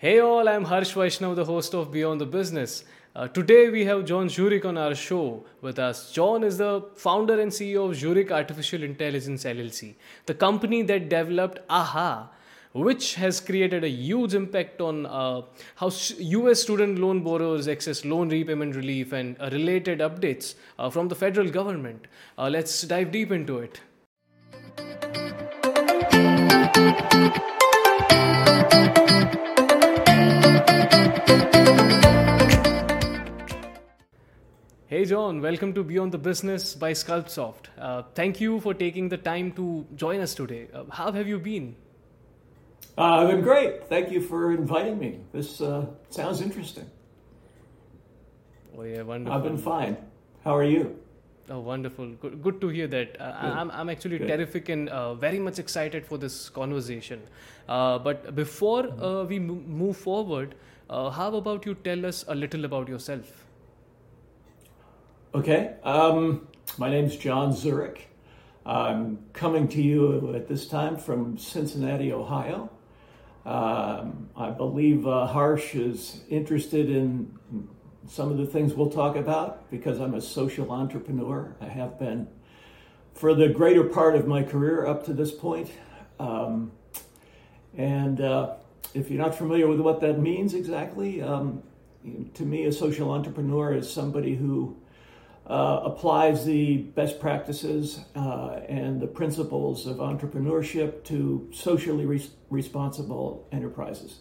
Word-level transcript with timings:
Hey 0.00 0.20
all, 0.20 0.48
I'm 0.48 0.62
Harsh 0.62 0.94
Vaishnav, 0.94 1.34
the 1.34 1.44
host 1.44 1.74
of 1.74 1.90
Beyond 1.90 2.20
the 2.20 2.26
Business. 2.26 2.84
Uh, 3.16 3.26
today 3.26 3.68
we 3.68 3.84
have 3.86 4.04
John 4.04 4.28
Zurick 4.28 4.64
on 4.64 4.78
our 4.78 4.94
show 4.94 5.44
with 5.60 5.80
us. 5.80 6.12
John 6.12 6.44
is 6.44 6.58
the 6.58 6.84
founder 6.94 7.40
and 7.40 7.50
CEO 7.50 7.90
of 7.90 7.96
Zurick 7.96 8.30
Artificial 8.30 8.84
Intelligence 8.84 9.42
LLC, 9.42 9.96
the 10.26 10.34
company 10.34 10.82
that 10.82 11.08
developed 11.08 11.58
AHA, 11.68 12.28
which 12.74 13.16
has 13.16 13.40
created 13.40 13.82
a 13.82 13.88
huge 13.88 14.34
impact 14.34 14.80
on 14.80 15.04
uh, 15.06 15.42
how 15.74 15.90
US 16.20 16.62
student 16.62 17.00
loan 17.00 17.24
borrowers 17.24 17.66
access 17.66 18.04
loan 18.04 18.28
repayment 18.28 18.76
relief 18.76 19.12
and 19.12 19.36
uh, 19.40 19.50
related 19.50 19.98
updates 19.98 20.54
uh, 20.78 20.88
from 20.88 21.08
the 21.08 21.16
federal 21.16 21.50
government. 21.50 22.06
Uh, 22.38 22.48
let's 22.48 22.82
dive 22.82 23.10
deep 23.10 23.32
into 23.32 23.58
it. 23.58 23.80
Hey 34.98 35.04
John, 35.04 35.40
welcome 35.40 35.72
to 35.74 35.84
Beyond 35.84 36.10
the 36.10 36.18
Business 36.18 36.74
by 36.74 36.90
Sculptsoft. 36.90 37.66
Uh, 37.78 38.02
thank 38.16 38.40
you 38.40 38.58
for 38.58 38.74
taking 38.74 39.08
the 39.08 39.16
time 39.16 39.52
to 39.52 39.86
join 39.94 40.18
us 40.18 40.34
today. 40.34 40.66
Uh, 40.74 40.82
how 40.90 41.12
have 41.12 41.28
you 41.28 41.38
been? 41.38 41.76
Uh, 42.96 43.02
I've 43.02 43.28
been 43.28 43.42
great. 43.42 43.86
Thank 43.88 44.10
you 44.10 44.20
for 44.20 44.50
inviting 44.50 44.98
me. 44.98 45.20
This 45.32 45.60
uh, 45.60 45.86
sounds 46.10 46.40
interesting. 46.40 46.90
Oh 48.76 48.82
yeah, 48.82 49.02
wonderful. 49.02 49.38
I've 49.38 49.44
been 49.44 49.56
fine. 49.56 49.96
How 50.42 50.56
are 50.56 50.64
you? 50.64 50.98
Oh, 51.48 51.60
wonderful. 51.60 52.08
Good, 52.20 52.42
good 52.42 52.60
to 52.60 52.66
hear 52.66 52.88
that. 52.88 53.20
Uh, 53.20 53.36
I'm, 53.40 53.70
I'm 53.70 53.88
actually 53.88 54.18
Good. 54.18 54.26
terrific 54.26 54.68
and 54.68 54.88
uh, 54.88 55.14
very 55.14 55.38
much 55.38 55.60
excited 55.60 56.04
for 56.06 56.18
this 56.18 56.48
conversation. 56.48 57.22
Uh, 57.68 58.00
but 58.00 58.34
before 58.34 58.82
mm-hmm. 58.82 59.04
uh, 59.04 59.22
we 59.22 59.38
move 59.38 59.96
forward, 59.96 60.56
uh, 60.90 61.08
how 61.08 61.32
about 61.36 61.66
you 61.66 61.74
tell 61.74 62.04
us 62.04 62.24
a 62.26 62.34
little 62.34 62.64
about 62.64 62.88
yourself? 62.88 63.44
Okay. 65.34 65.74
Um, 65.84 66.48
my 66.78 66.88
name's 66.88 67.14
John 67.14 67.52
Zurick. 67.52 67.98
I'm 68.64 69.18
coming 69.34 69.68
to 69.68 69.82
you 69.82 70.34
at 70.34 70.48
this 70.48 70.66
time 70.66 70.96
from 70.96 71.36
Cincinnati, 71.36 72.14
Ohio. 72.14 72.70
Um, 73.44 74.30
I 74.34 74.48
believe 74.48 75.06
uh, 75.06 75.26
Harsh 75.26 75.74
is 75.74 76.22
interested 76.30 76.88
in 76.88 77.38
some 78.08 78.30
of 78.30 78.38
the 78.38 78.46
things 78.46 78.72
we'll 78.72 78.88
talk 78.88 79.16
about 79.16 79.70
because 79.70 80.00
I'm 80.00 80.14
a 80.14 80.20
social 80.22 80.72
entrepreneur. 80.72 81.54
I 81.60 81.66
have 81.66 81.98
been 81.98 82.26
for 83.12 83.34
the 83.34 83.50
greater 83.50 83.84
part 83.84 84.16
of 84.16 84.26
my 84.26 84.42
career 84.42 84.86
up 84.86 85.04
to 85.04 85.12
this 85.12 85.30
point. 85.30 85.70
Um, 86.18 86.72
and 87.76 88.22
uh, 88.22 88.54
if 88.94 89.10
you're 89.10 89.22
not 89.22 89.34
familiar 89.34 89.68
with 89.68 89.80
what 89.80 90.00
that 90.00 90.18
means 90.18 90.54
exactly, 90.54 91.20
um, 91.20 91.62
to 92.32 92.44
me, 92.44 92.64
a 92.64 92.72
social 92.72 93.10
entrepreneur 93.10 93.74
is 93.74 93.92
somebody 93.92 94.34
who 94.34 94.74
uh, 95.48 95.80
applies 95.84 96.44
the 96.44 96.76
best 96.76 97.18
practices 97.18 98.00
uh, 98.14 98.60
and 98.68 99.00
the 99.00 99.06
principles 99.06 99.86
of 99.86 99.96
entrepreneurship 99.96 101.02
to 101.04 101.48
socially 101.52 102.04
re- 102.04 102.30
responsible 102.50 103.48
enterprises, 103.50 104.20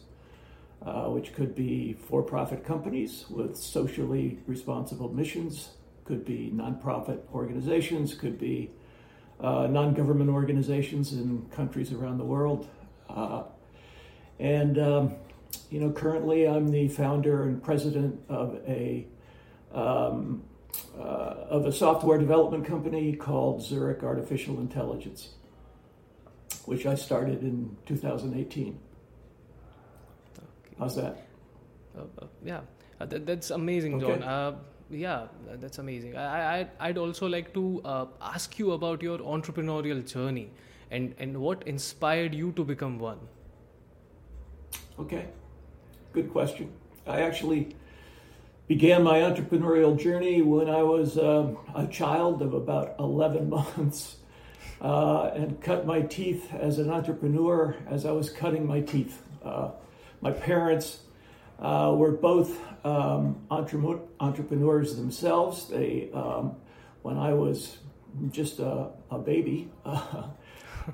uh, 0.85 1.05
which 1.05 1.33
could 1.33 1.53
be 1.53 1.93
for 2.07 2.23
profit 2.23 2.63
companies 2.63 3.25
with 3.29 3.57
socially 3.57 4.39
responsible 4.47 5.13
missions, 5.13 5.71
could 6.05 6.23
be 6.23 6.49
nonprofit 6.55 7.19
organizations, 7.33 8.15
could 8.15 8.39
be 8.39 8.71
uh, 9.41 9.67
non 9.67 9.93
government 9.93 10.29
organizations 10.29 11.11
in 11.11 11.45
countries 11.51 11.91
around 11.91 12.17
the 12.19 12.25
world. 12.25 12.69
Uh, 13.09 13.43
and, 14.39 14.79
um, 14.79 15.15
you 15.69 15.81
know, 15.81 15.91
currently 15.91 16.47
I'm 16.47 16.69
the 16.69 16.87
founder 16.87 17.43
and 17.43 17.61
president 17.61 18.21
of 18.29 18.61
a 18.65 19.05
um, 19.73 20.43
uh, 20.99 21.01
of 21.49 21.65
a 21.65 21.71
software 21.71 22.17
development 22.17 22.65
company 22.65 23.15
called 23.15 23.61
Zurick 23.61 24.03
Artificial 24.03 24.59
Intelligence, 24.59 25.29
which 26.65 26.85
I 26.85 26.95
started 26.95 27.41
in 27.41 27.75
2018. 27.85 28.79
Okay. 30.37 30.47
How's 30.79 30.95
that? 30.95 31.27
Uh, 31.97 32.01
uh, 32.21 32.27
yeah, 32.43 32.61
uh, 32.99 33.05
that, 33.05 33.25
that's 33.25 33.51
amazing. 33.51 33.99
John. 33.99 34.23
Uh, 34.23 34.55
yeah, 34.89 35.27
that's 35.55 35.79
amazing. 35.79 36.15
I, 36.15 36.61
I, 36.61 36.67
I'd 36.79 36.97
also 36.97 37.27
like 37.27 37.53
to 37.53 37.81
uh, 37.83 38.05
ask 38.21 38.57
you 38.57 38.71
about 38.71 39.01
your 39.01 39.19
entrepreneurial 39.19 40.05
journey 40.09 40.49
and, 40.91 41.13
and 41.19 41.37
what 41.37 41.67
inspired 41.67 42.33
you 42.33 42.53
to 42.53 42.63
become 42.63 42.97
one. 42.97 43.19
Okay, 44.99 45.25
good 46.13 46.31
question. 46.31 46.71
I 47.05 47.21
actually 47.21 47.75
began 48.67 49.01
my 49.01 49.19
entrepreneurial 49.19 49.97
journey 49.97 50.41
when 50.41 50.69
I 50.69 50.83
was 50.83 51.17
uh, 51.17 51.55
a 51.73 51.87
child 51.87 52.41
of 52.41 52.53
about 52.53 52.95
11 52.99 53.49
months 53.77 54.17
uh, 54.81 55.31
and 55.33 55.61
cut 55.61 55.85
my 55.85 56.01
teeth 56.01 56.53
as 56.53 56.77
an 56.77 56.89
entrepreneur 56.89 57.75
as 57.89 58.05
I 58.05 58.11
was 58.11 58.29
cutting 58.29 58.67
my 58.67 58.81
teeth. 58.81 59.21
Uh, 59.43 59.71
my 60.19 60.31
parents 60.31 60.99
uh, 61.59 61.93
were 61.95 62.11
both 62.11 62.59
um, 62.85 63.37
entre- 63.49 63.99
entrepreneurs 64.19 64.97
themselves. 64.97 65.69
They, 65.69 66.09
um, 66.13 66.57
when 67.03 67.17
I 67.17 67.33
was 67.33 67.77
just 68.31 68.59
a, 68.59 68.89
a 69.09 69.17
baby, 69.17 69.71
uh, 69.85 70.31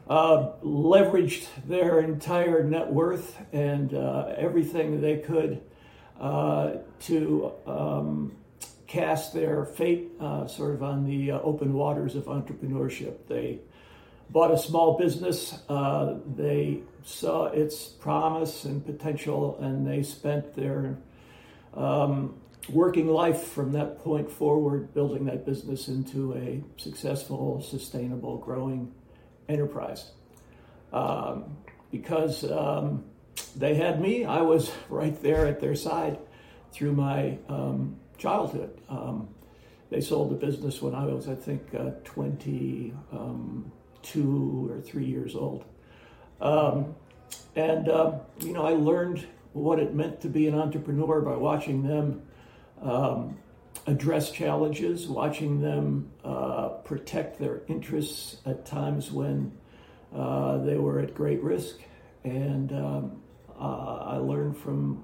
leveraged 0.08 1.48
their 1.66 2.02
entire 2.02 2.64
net 2.64 2.92
worth 2.92 3.36
and 3.52 3.94
everything 3.94 5.02
they 5.02 5.18
could 5.18 5.62
to 6.19 7.51
um, 7.66 8.35
cast 8.94 9.34
their 9.34 9.66
fate 9.66 10.12
uh, 10.19 10.46
sort 10.46 10.75
of 10.75 10.84
on 10.84 11.03
the 11.03 11.31
uh, 11.31 11.40
open 11.40 11.74
waters 11.74 12.16
of 12.16 12.25
entrepreneurship. 12.25 13.28
They 13.28 13.59
bought 14.29 14.51
a 14.51 14.57
small 14.57 15.00
business, 15.00 15.57
uh, 15.68 16.16
they 16.35 16.81
saw 17.03 17.46
its 17.46 17.88
promise 17.88 18.66
and 18.66 18.85
potential, 18.85 19.57
and 19.59 19.85
they 19.85 20.03
spent 20.03 20.53
their 20.53 20.96
um, 21.74 22.35
working 22.69 23.07
life 23.07 23.47
from 23.47 23.72
that 23.72 23.97
point 24.03 24.31
forward 24.31 24.94
building 24.94 25.25
that 25.25 25.44
business 25.44 25.88
into 25.88 26.35
a 26.35 26.63
successful, 26.78 27.62
sustainable, 27.62 28.38
growing 28.38 28.94
enterprise. 29.50 30.12
Um, 30.91 31.57
because 31.91 32.44
um, 32.44 33.06
they 33.56 33.76
had 33.76 34.02
me. 34.02 34.26
I 34.26 34.42
was 34.42 34.72
right 34.90 35.20
there 35.22 35.46
at 35.46 35.60
their 35.60 35.76
side 35.76 36.20
through 36.72 36.94
my 36.94 37.38
um, 37.48 37.98
childhood. 38.18 38.82
Um, 38.90 39.28
they 39.90 40.02
sold 40.02 40.32
the 40.32 40.36
business 40.36 40.82
when 40.82 40.96
I 40.96 41.06
was, 41.06 41.28
I 41.30 41.36
think, 41.36 41.74
uh, 41.76 41.92
22 42.04 42.94
um, 43.12 43.72
or 44.72 44.82
three 44.82 45.06
years 45.06 45.36
old. 45.36 45.66
Um, 46.42 46.96
and, 47.56 47.88
uh, 47.88 48.14
you 48.40 48.54
know, 48.54 48.66
I 48.66 48.72
learned 48.72 49.26
what 49.54 49.80
it 49.80 49.94
meant 49.94 50.22
to 50.22 50.30
be 50.30 50.48
an 50.48 50.56
entrepreneur 50.56 51.22
by 51.22 51.36
watching 51.36 51.88
them 51.88 52.24
um, 52.82 53.38
address 53.86 54.32
challenges, 54.32 55.08
watching 55.08 55.62
them 55.62 56.12
uh, 56.24 56.70
protect 56.84 57.40
their 57.40 57.62
interests 57.68 58.38
at 58.46 58.66
times 58.66 59.12
when 59.12 59.52
uh, 60.16 60.58
they 60.60 60.76
were 60.76 61.00
at 61.00 61.14
great 61.14 61.42
risk. 61.44 61.78
And 62.24 62.72
um, 62.72 63.23
I 63.59 64.18
learned 64.18 64.58
from 64.58 65.03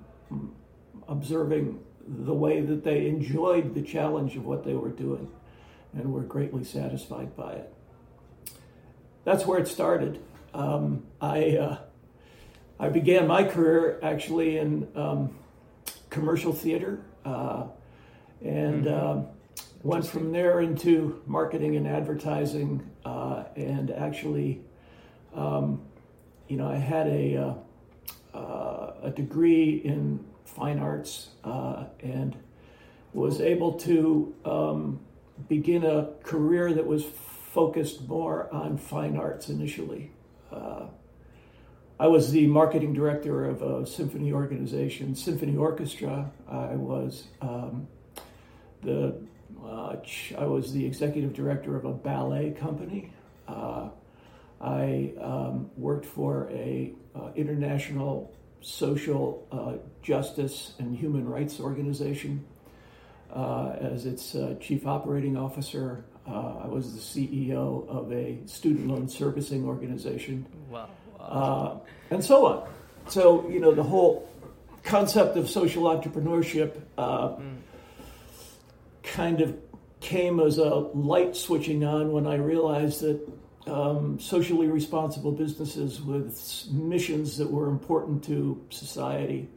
observing 1.07 1.79
the 2.07 2.33
way 2.33 2.61
that 2.61 2.83
they 2.83 3.07
enjoyed 3.07 3.73
the 3.73 3.81
challenge 3.81 4.35
of 4.35 4.45
what 4.45 4.63
they 4.63 4.73
were 4.73 4.89
doing 4.89 5.29
and 5.93 6.11
were 6.11 6.23
greatly 6.23 6.63
satisfied 6.63 7.35
by 7.35 7.53
it. 7.53 7.73
That's 9.23 9.45
where 9.45 9.59
it 9.59 9.67
started. 9.67 10.21
Um, 10.53 11.03
I, 11.21 11.57
uh, 11.57 11.77
I 12.79 12.89
began 12.89 13.27
my 13.27 13.43
career 13.43 13.99
actually 14.01 14.57
in 14.57 14.87
um, 14.95 15.35
commercial 16.09 16.53
theater 16.53 17.01
uh, 17.25 17.65
and 18.41 18.85
mm-hmm. 18.85 19.19
uh, 19.19 19.23
went 19.83 20.05
from 20.05 20.31
there 20.31 20.61
into 20.61 21.21
marketing 21.25 21.75
and 21.75 21.87
advertising 21.87 22.89
uh, 23.05 23.43
and 23.55 23.91
actually, 23.91 24.61
um, 25.35 25.81
you 26.47 26.57
know, 26.57 26.67
I 26.67 26.77
had 26.77 27.07
a 27.07 27.37
uh, 27.37 27.41
uh, 27.41 27.55
a 28.39 29.11
degree 29.15 29.81
in 29.83 30.23
fine 30.45 30.79
arts 30.79 31.29
uh, 31.43 31.85
and 32.01 32.35
was 33.13 33.41
able 33.41 33.73
to 33.73 34.33
um, 34.45 34.99
begin 35.47 35.85
a 35.85 36.09
career 36.23 36.73
that 36.73 36.85
was 36.85 37.03
focused 37.03 38.07
more 38.07 38.53
on 38.53 38.77
fine 38.77 39.17
arts 39.17 39.49
initially. 39.49 40.11
Uh, 40.51 40.87
I 41.99 42.07
was 42.07 42.31
the 42.31 42.47
marketing 42.47 42.93
director 42.93 43.45
of 43.45 43.61
a 43.61 43.85
symphony 43.85 44.31
organization, 44.31 45.15
symphony 45.15 45.57
orchestra. 45.57 46.31
I 46.47 46.75
was 46.75 47.25
um, 47.41 47.87
the 48.81 49.15
uh, 49.63 49.97
I 50.37 50.45
was 50.45 50.71
the 50.71 50.85
executive 50.85 51.33
director 51.33 51.75
of 51.75 51.85
a 51.85 51.91
ballet 51.91 52.51
company. 52.51 53.11
Uh, 53.47 53.89
I 54.61 55.13
um, 55.21 55.69
worked 55.77 56.05
for 56.05 56.49
a 56.51 56.93
uh, 57.15 57.29
international 57.35 58.33
social 58.61 59.47
uh, 59.51 59.73
justice 60.01 60.73
and 60.79 60.95
human 60.95 61.27
rights 61.27 61.59
organization. 61.59 62.45
Uh, 63.33 63.75
as 63.79 64.05
its 64.05 64.33
uh, 64.33 64.55
chief 64.59 64.87
operating 64.87 65.37
officer, 65.37 66.03
uh, 66.27 66.63
I 66.63 66.67
was 66.67 66.95
the 66.95 66.99
CEO 66.99 67.87
of 67.87 68.11
a 68.11 68.39
student 68.47 68.87
loan 68.87 69.07
servicing 69.07 69.65
organization. 69.65 70.45
Wow. 70.69 70.89
Uh, 71.19 71.77
and 72.09 72.23
so 72.23 72.45
on. 72.45 72.69
So, 73.07 73.47
you 73.49 73.59
know, 73.59 73.73
the 73.73 73.83
whole 73.83 74.27
concept 74.83 75.37
of 75.37 75.49
social 75.49 75.83
entrepreneurship 75.83 76.81
uh, 76.97 77.29
mm. 77.29 77.57
kind 79.03 79.41
of 79.41 79.55
came 79.99 80.39
as 80.39 80.57
a 80.57 80.69
light 80.69 81.35
switching 81.35 81.83
on 81.83 82.11
when 82.11 82.25
I 82.25 82.35
realized 82.35 83.01
that 83.01 83.19
um, 83.69 84.19
socially 84.19 84.67
responsible 84.67 85.31
businesses 85.31 86.01
with 86.01 86.65
missions 86.71 87.37
that 87.37 87.49
were 87.49 87.67
important 87.67 88.23
to 88.25 88.61
society 88.69 89.47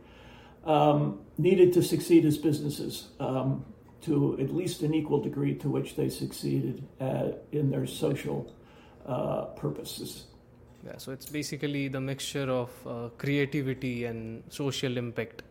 um, 0.65 1.21
needed 1.39 1.73
to 1.73 1.83
succeed 1.83 2.25
as 2.25 2.39
businesses 2.39 3.09
um, 3.21 3.65
to 4.03 4.39
at 4.41 4.55
least 4.55 4.83
an 4.83 4.95
equal 4.95 5.21
degree 5.21 5.55
to 5.55 5.69
which 5.69 5.97
they 5.97 6.09
succeeded 6.09 6.87
at, 7.01 7.45
in 7.53 7.71
their 7.71 7.87
social 7.87 8.53
uh, 9.07 9.43
purposes. 9.57 10.27
Yeah, 10.85 10.99
so 10.99 11.13
it's 11.13 11.27
basically 11.27 11.89
the 11.89 12.01
mixture 12.01 12.51
of 12.51 12.71
uh, 12.87 13.09
creativity 13.17 14.05
and 14.05 14.43
social 14.49 14.97
impact. 14.97 15.43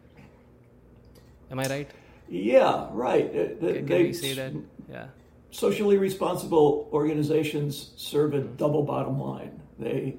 Am 1.50 1.60
I 1.60 1.68
right? 1.68 1.92
Yeah, 2.28 2.88
right. 2.92 3.32
They, 3.60 3.74
Can 3.74 3.86
they, 3.86 4.04
we 4.04 4.14
say 4.14 4.34
that? 4.34 4.54
Yeah. 4.90 5.08
Socially 5.52 5.98
responsible 5.98 6.90
organizations 6.94 7.92
serve 7.98 8.34
a 8.34 8.40
double 8.40 8.84
bottom 8.84 9.20
line. 9.20 9.62
They, 9.78 10.16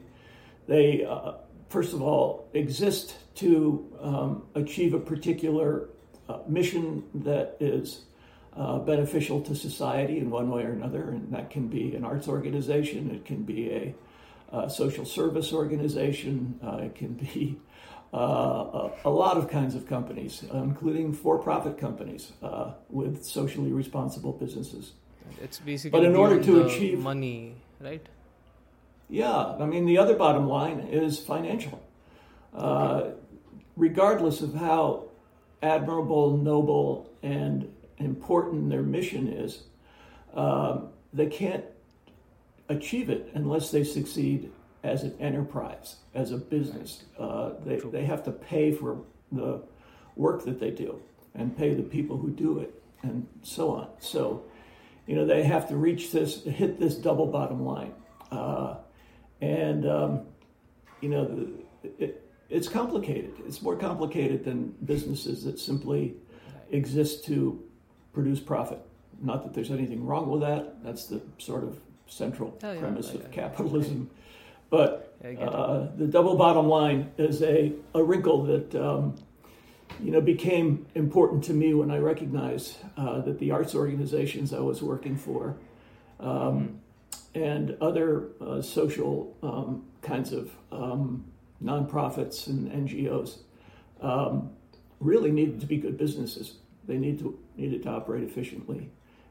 they 0.69 1.05
uh, 1.05 1.33
first 1.69 1.95
of 1.95 2.03
all, 2.03 2.49
exist 2.53 3.17
to 3.37 3.91
um, 4.01 4.43
achieve 4.55 4.93
a 4.93 5.01
particular 5.01 5.89
uh, 6.29 6.39
mission 6.47 7.03
that 7.15 7.57
is 7.61 8.03
uh, 8.57 8.79
beneficial 8.79 9.41
to 9.41 9.57
society 9.57 10.19
in 10.19 10.31
one 10.31 10.51
way 10.51 10.65
or 10.65 10.73
another, 10.73 11.11
and 11.11 11.33
that 11.33 11.49
can 11.51 11.67
be 11.67 11.95
an 11.95 12.05
arts 12.05 12.29
organization, 12.29 13.11
it 13.11 13.25
can 13.25 13.43
be 13.43 13.71
a 13.71 13.95
social 14.69 15.05
service 15.05 15.53
organization. 15.53 16.59
Uh, 16.63 16.77
it 16.77 16.95
can 16.95 17.15
be 17.15 17.59
uh, 18.13 18.19
a, 18.19 18.91
a, 19.07 19.11
lot 19.11 19.39
of 19.39 19.49
kinds 19.49 19.75
of 19.75 19.87
companies, 19.87 20.45
including 20.53 21.13
for-profit 21.13 21.79
companies 21.79 22.33
uh, 22.43 22.73
with 22.91 23.25
socially 23.25 23.73
responsible 23.73 24.33
businesses. 24.33 24.93
It's 25.41 25.59
basically 25.59 25.99
but 25.99 26.07
in 26.07 26.17
order 26.17 26.43
to 26.43 26.65
achieve 26.67 27.01
money, 27.01 27.57
right? 27.81 28.05
Yeah, 29.09 29.57
I 29.59 29.67
mean 29.67 29.87
the 29.87 29.99
other 29.99 30.15
bottom 30.15 30.49
line 30.49 30.81
is 30.81 31.19
financial. 31.19 31.83
Uh. 32.55 33.11
Regardless 33.75 34.43
of 34.43 34.53
how 34.55 35.05
admirable, 35.63 36.37
noble, 36.37 37.11
and 37.23 37.73
important 37.97 38.69
their 38.69 38.83
mission 38.83 39.29
is, 39.29 39.63
um, 40.35 40.89
they 41.13 41.27
can't 41.27 41.65
achieve 42.69 43.09
it 43.11 43.31
unless 43.35 43.71
they 43.71 43.85
succeed 43.85 44.51
as 44.83 45.05
an 45.05 45.15
enterprise, 45.21 45.97
as 46.15 46.33
a 46.33 46.37
business. 46.37 47.05
Uh, 47.19 47.51
they, 47.65 47.77
they 47.77 48.05
have 48.05 48.23
to 48.25 48.33
pay 48.33 48.73
for 48.73 48.99
the 49.31 49.63
work 50.17 50.45
that 50.45 50.59
they 50.59 50.71
do 50.71 51.01
and 51.35 51.57
pay 51.57 51.75
the 51.75 51.83
people 51.83 52.17
who 52.17 52.31
do 52.31 52.59
it 52.59 52.83
and 53.03 53.27
so 53.43 53.71
on. 53.71 53.89
So, 54.01 54.45
you 55.07 55.17
know, 55.17 55.27
they 55.27 55.43
have 55.43 55.69
to 55.69 55.77
reach 55.77 56.13
this, 56.13 56.45
hit 56.45 56.79
this 56.79 56.95
double 56.95 57.27
bottom 57.27 57.65
line. 57.65 57.93
Uh, 58.31 58.77
and, 59.41 59.89
um, 59.89 60.21
you 61.01 61.09
know, 61.09 61.49
it, 61.99 62.29
it's 62.49 62.69
complicated. 62.69 63.35
It's 63.47 63.63
more 63.63 63.77
complicated 63.77 64.45
than 64.45 64.75
businesses 64.85 65.45
that 65.45 65.59
simply 65.59 66.15
exist 66.71 67.25
to 67.27 67.63
produce 68.13 68.41
profit. 68.41 68.81
Not 69.21 69.43
that 69.45 69.55
there's 69.55 69.71
anything 69.71 70.05
wrong 70.05 70.31
with 70.31 70.41
that. 70.43 70.83
That's 70.85 71.07
the 71.07 71.21
sort 71.39 71.65
of 71.65 71.79
central 72.07 72.59
oh, 72.63 72.73
yeah, 72.73 72.81
premise 72.81 73.13
of 73.15 73.31
capitalism. 73.31 74.11
But 74.71 75.17
uh, 75.25 75.89
the 75.97 76.07
double 76.07 76.37
bottom 76.37 76.67
line 76.67 77.11
is 77.19 77.43
a, 77.43 77.73
a 77.95 78.03
wrinkle 78.03 78.45
that 78.45 78.75
um, 78.75 79.17
you 80.01 80.11
know 80.11 80.21
became 80.21 80.87
important 80.95 81.45
to 81.45 81.53
me 81.53 81.75
when 81.75 81.91
I 81.91 81.99
recognized 81.99 82.77
uh, 82.97 83.21
that 83.23 83.39
the 83.39 83.51
arts 83.51 83.75
organizations 83.75 84.53
I 84.53 84.61
was 84.61 84.83
working 84.83 85.17
for 85.17 85.57
um, 86.21 86.81
and 87.35 87.77
other 87.81 88.29
uh, 88.41 88.63
social 88.63 89.37
um, 89.43 89.85
kinds 90.03 90.33
of 90.33 90.51
um, 90.71 91.25
nonprofits 91.63 92.47
and 92.47 92.71
NGOs 92.71 93.39
um, 94.01 94.51
really 95.01 95.31
needed 95.31 95.61
to 95.61 95.67
be 95.67 95.77
good 95.77 95.97
businesses. 95.97 96.57
They 96.87 96.97
need 96.97 97.19
to 97.21 97.39
needed 97.57 97.83
to 97.85 97.91
operate 97.91 98.25
efficiently 98.25 98.91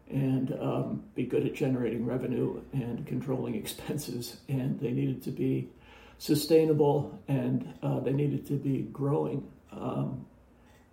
and 0.09 0.53
um, 0.59 1.03
be 1.15 1.23
good 1.23 1.45
at 1.45 1.53
generating 1.53 2.05
revenue 2.05 2.61
and 2.73 3.05
controlling 3.07 3.55
expenses. 3.63 4.37
And 4.49 4.79
they 4.79 4.91
needed 4.91 5.23
to 5.23 5.31
be 5.31 5.69
sustainable 6.17 7.19
and 7.27 7.73
uh, 7.81 7.99
they 7.99 8.13
needed 8.13 8.45
to 8.47 8.53
be 8.53 8.83
growing, 8.91 9.49
um, 9.71 10.25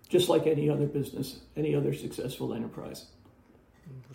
just 0.08 0.28
like 0.28 0.46
any 0.46 0.68
other 0.70 0.86
business, 0.86 1.40
any 1.56 1.74
other 1.74 1.92
successful 1.94 2.54
enterprise. 2.54 3.06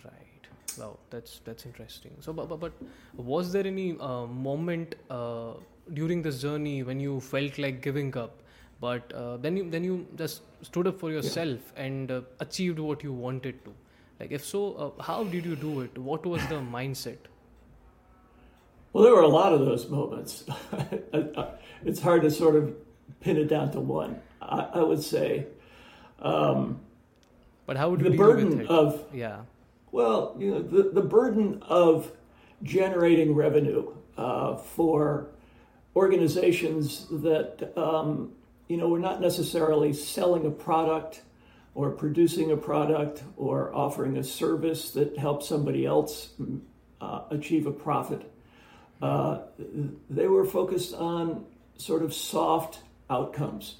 Right. 0.04 0.48
Wow, 0.78 0.98
that's 1.10 1.40
that's 1.44 1.66
interesting. 1.66 2.16
So, 2.20 2.32
but 2.32 2.48
but, 2.48 2.60
but 2.60 2.72
was 3.16 3.52
there 3.52 3.66
any 3.66 3.96
uh, 4.00 4.26
moment 4.26 4.96
uh, 5.10 5.52
during 5.92 6.22
this 6.22 6.40
journey 6.40 6.82
when 6.82 7.00
you 7.00 7.20
felt 7.20 7.58
like 7.58 7.80
giving 7.82 8.16
up? 8.16 8.40
But 8.80 9.12
uh, 9.12 9.36
then 9.36 9.56
you 9.56 9.70
then 9.70 9.84
you 9.84 10.06
just 10.16 10.42
stood 10.62 10.86
up 10.86 10.98
for 10.98 11.10
yourself 11.10 11.72
yeah. 11.76 11.84
and 11.84 12.10
uh, 12.10 12.20
achieved 12.40 12.78
what 12.78 13.02
you 13.04 13.12
wanted 13.12 13.64
to 13.64 13.74
like, 14.20 14.30
if 14.30 14.44
so, 14.44 14.94
uh, 14.98 15.02
how 15.02 15.24
did 15.24 15.44
you 15.44 15.56
do 15.56 15.80
it? 15.80 15.98
What 15.98 16.24
was 16.24 16.40
the 16.46 16.56
mindset? 16.56 17.18
Well, 18.92 19.02
there 19.04 19.12
were 19.12 19.22
a 19.22 19.28
lot 19.28 19.52
of 19.52 19.60
those 19.60 19.88
moments. 19.88 20.44
it's 21.84 22.00
hard 22.00 22.22
to 22.22 22.30
sort 22.30 22.54
of 22.54 22.74
pin 23.20 23.36
it 23.36 23.48
down 23.48 23.72
to 23.72 23.80
one. 23.80 24.20
I, 24.40 24.68
I 24.74 24.82
would 24.82 25.02
say. 25.02 25.46
Um, 26.20 26.80
but 27.66 27.76
how 27.76 27.90
would 27.90 28.00
the 28.00 28.10
burden 28.10 28.66
of 28.66 29.02
yeah? 29.12 29.40
Well, 29.92 30.36
you 30.38 30.50
know, 30.50 30.62
the, 30.62 30.90
the 30.90 31.02
burden 31.02 31.62
of 31.68 32.10
generating 32.62 33.34
revenue 33.34 33.92
uh, 34.16 34.56
for 34.56 35.28
organizations 35.96 37.06
that 37.10 37.72
um, 37.76 38.32
you 38.68 38.76
know 38.76 38.88
were 38.88 38.98
not 38.98 39.20
necessarily 39.20 39.92
selling 39.92 40.46
a 40.46 40.50
product 40.50 41.22
or 41.74 41.90
producing 41.90 42.52
a 42.52 42.56
product 42.56 43.22
or 43.36 43.74
offering 43.74 44.16
a 44.16 44.24
service 44.24 44.90
that 44.92 45.18
helps 45.18 45.48
somebody 45.48 45.84
else 45.84 46.30
uh, 47.00 47.22
achieve 47.30 47.66
a 47.66 47.72
profit. 47.72 48.30
Uh, 49.02 49.40
they 50.08 50.28
were 50.28 50.44
focused 50.44 50.94
on 50.94 51.44
sort 51.76 52.02
of 52.02 52.14
soft 52.14 52.80
outcomes. 53.10 53.76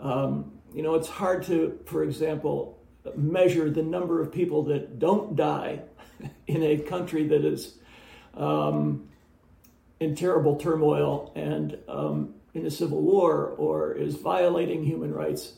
Um, 0.00 0.52
you 0.74 0.82
know, 0.82 0.94
it's 0.94 1.08
hard 1.08 1.42
to, 1.44 1.78
for 1.86 2.02
example, 2.02 2.78
measure 3.14 3.70
the 3.70 3.82
number 3.82 4.20
of 4.20 4.32
people 4.32 4.64
that 4.64 4.98
don't 4.98 5.36
die 5.36 5.80
in 6.46 6.62
a 6.62 6.78
country 6.78 7.26
that 7.28 7.44
is 7.44 7.74
um, 8.34 9.08
in 10.00 10.14
terrible 10.14 10.56
turmoil 10.56 11.32
and 11.34 11.78
um, 11.88 12.34
in 12.54 12.66
a 12.66 12.70
civil 12.70 13.00
war 13.00 13.54
or 13.58 13.92
is 13.92 14.16
violating 14.16 14.84
human 14.84 15.12
rights. 15.12 15.54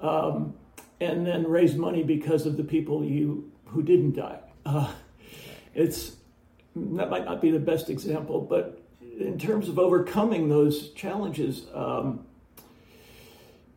Um, 0.00 0.54
and 1.02 1.26
then 1.26 1.46
raise 1.48 1.74
money 1.74 2.02
because 2.02 2.46
of 2.46 2.56
the 2.56 2.62
people 2.62 3.04
you 3.04 3.50
who 3.66 3.82
didn't 3.82 4.14
die. 4.14 4.38
Uh, 4.64 4.92
it's 5.74 6.16
that 6.76 7.10
might 7.10 7.24
not 7.24 7.40
be 7.40 7.50
the 7.50 7.58
best 7.58 7.90
example, 7.90 8.40
but 8.40 8.80
in 9.18 9.38
terms 9.38 9.68
of 9.68 9.78
overcoming 9.78 10.48
those 10.48 10.90
challenges, 10.92 11.66
um, 11.74 12.24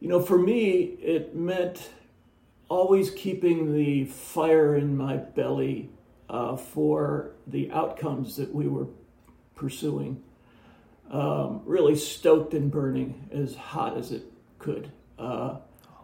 you 0.05 0.11
know, 0.11 0.21
for 0.21 0.37
me, 0.37 0.81
it 1.01 1.35
meant 1.35 1.89
always 2.69 3.09
keeping 3.09 3.73
the 3.73 4.05
fire 4.05 4.75
in 4.75 4.95
my 4.95 5.17
belly 5.17 5.89
uh, 6.29 6.57
for 6.57 7.31
the 7.47 7.71
outcomes 7.71 8.35
that 8.35 8.53
we 8.53 8.67
were 8.67 8.85
pursuing. 9.55 10.21
Um, 11.09 11.63
really 11.65 11.95
stoked 11.95 12.53
and 12.53 12.69
burning 12.69 13.29
as 13.31 13.55
hot 13.55 13.97
as 13.97 14.11
it 14.11 14.31
could, 14.59 14.91
uh, 15.17 15.57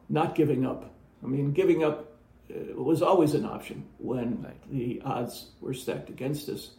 not 0.09 0.33
giving 0.33 0.65
up. 0.65 0.95
I 1.23 1.27
mean, 1.27 1.51
giving 1.51 1.83
up 1.83 2.17
uh, 2.49 2.81
was 2.81 3.03
always 3.03 3.35
an 3.35 3.45
option 3.45 3.85
when 3.99 4.41
right. 4.41 4.71
the 4.71 5.03
odds 5.05 5.51
were 5.61 5.75
stacked 5.75 6.09
against 6.09 6.49
us. 6.49 6.71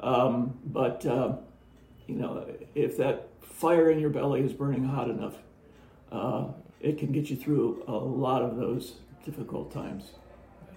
Um, 0.00 0.58
but, 0.64 1.06
uh, 1.06 1.36
you 2.08 2.16
know, 2.16 2.46
if 2.74 2.96
that 2.96 3.28
fire 3.42 3.92
in 3.92 4.00
your 4.00 4.10
belly 4.10 4.40
is 4.40 4.52
burning 4.52 4.82
hot 4.82 5.08
enough, 5.08 5.36
uh, 6.12 6.48
it 6.80 6.98
can 6.98 7.12
get 7.12 7.30
you 7.30 7.36
through 7.36 7.84
a 7.86 7.92
lot 7.92 8.42
of 8.42 8.56
those 8.56 8.94
difficult 9.24 9.72
times. 9.72 10.12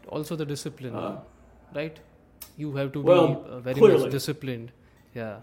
Also, 0.10 0.36
the 0.36 0.46
discipline, 0.46 0.96
uh, 0.96 1.20
right? 1.74 2.00
You 2.58 2.76
have 2.76 2.92
to 2.94 3.02
well, 3.02 3.28
be 3.28 3.50
uh, 3.50 3.60
very 3.60 3.76
clearly. 3.76 4.04
much 4.04 4.12
disciplined. 4.12 4.72
Yeah. 5.14 5.38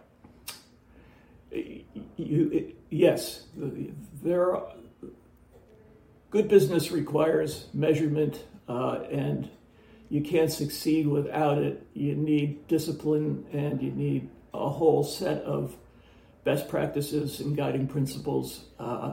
you, 1.51 2.51
it, 2.53 2.77
yes, 2.91 3.45
there 4.23 4.57
are, 4.57 4.73
good 6.31 6.49
business 6.49 6.91
requires 6.91 7.69
measurement, 7.73 8.45
uh, 8.69 9.05
and 9.11 9.49
you 10.11 10.21
can't 10.21 10.53
succeed 10.53 11.07
without 11.07 11.59
it. 11.59 11.87
You 11.95 12.15
need 12.15 12.67
discipline, 12.67 13.47
and 13.53 13.81
you 13.81 13.93
need 13.93 14.29
a 14.53 14.69
whole 14.69 15.05
set 15.05 15.43
of 15.43 15.77
best 16.45 16.69
practices 16.69 17.41
and 17.41 17.57
guiding 17.57 17.87
principles 17.87 18.65
uh, 18.79 19.13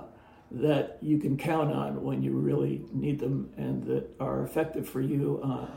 that 0.56 0.98
you 1.02 1.18
can 1.18 1.38
count 1.38 1.72
on 1.72 2.02
when 2.04 2.22
you 2.22 2.32
really 2.32 2.82
need 2.94 3.20
them, 3.20 3.50
and 3.58 3.84
that 3.86 4.10
are 4.20 4.44
effective 4.44 4.88
for 4.88 5.02
you 5.02 5.42
uh, 5.44 5.68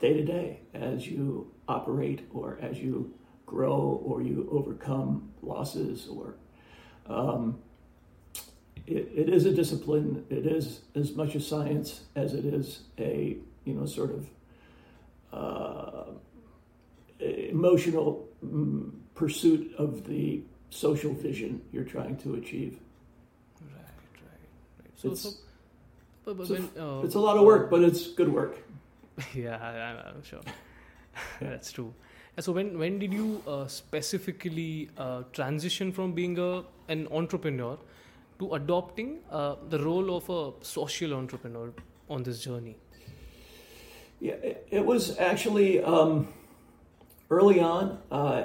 day 0.00 0.14
to 0.14 0.24
day 0.24 0.60
as 0.74 1.06
you 1.06 1.50
operate 1.68 2.26
or 2.32 2.58
as 2.60 2.78
you 2.78 3.14
grow 3.46 4.00
or 4.04 4.22
you 4.22 4.48
overcome 4.50 5.30
losses 5.42 6.08
or 6.08 6.36
um, 7.06 7.58
it, 8.86 9.10
it 9.14 9.28
is 9.28 9.44
a 9.44 9.52
discipline 9.52 10.24
it 10.30 10.46
is 10.46 10.80
as 10.94 11.14
much 11.14 11.34
a 11.34 11.40
science 11.40 12.02
as 12.14 12.32
it 12.32 12.44
is 12.44 12.84
a 12.98 13.36
you 13.64 13.74
know 13.74 13.86
sort 13.86 14.12
of 14.12 14.30
uh, 15.32 16.12
emotional 17.20 18.28
mm, 18.44 18.90
pursuit 19.14 19.74
of 19.76 20.06
the 20.06 20.42
social 20.70 21.12
vision 21.12 21.60
you're 21.72 21.84
trying 21.84 22.16
to 22.16 22.34
achieve. 22.34 22.78
So, 25.00 25.12
it's, 25.12 25.22
so 25.22 25.30
but, 26.24 26.36
but 26.36 26.50
it's, 26.50 26.76
a, 26.76 26.84
uh, 26.84 27.02
it's 27.02 27.14
a 27.14 27.20
lot 27.20 27.36
of 27.36 27.44
work 27.44 27.70
but 27.70 27.82
it's 27.82 28.08
good 28.08 28.32
work. 28.32 28.58
Yeah 29.34 29.56
I, 29.56 30.08
i'm 30.08 30.22
sure. 30.22 30.40
That's 31.40 31.72
true. 31.72 31.92
So 32.38 32.52
when 32.52 32.78
when 32.78 32.98
did 32.98 33.12
you 33.12 33.42
uh, 33.46 33.66
specifically 33.66 34.88
uh, 34.96 35.22
transition 35.32 35.92
from 35.92 36.12
being 36.12 36.38
a 36.38 36.64
an 36.88 37.06
entrepreneur 37.10 37.78
to 38.38 38.54
adopting 38.54 39.18
uh, 39.30 39.56
the 39.68 39.78
role 39.78 40.16
of 40.16 40.30
a 40.30 40.64
social 40.64 41.14
entrepreneur 41.14 41.72
on 42.08 42.22
this 42.22 42.40
journey? 42.40 42.76
Yeah, 44.20 44.34
it, 44.34 44.66
it 44.70 44.84
was 44.84 45.18
actually 45.18 45.82
um, 45.82 46.28
early 47.30 47.60
on 47.60 47.98
uh, 48.10 48.44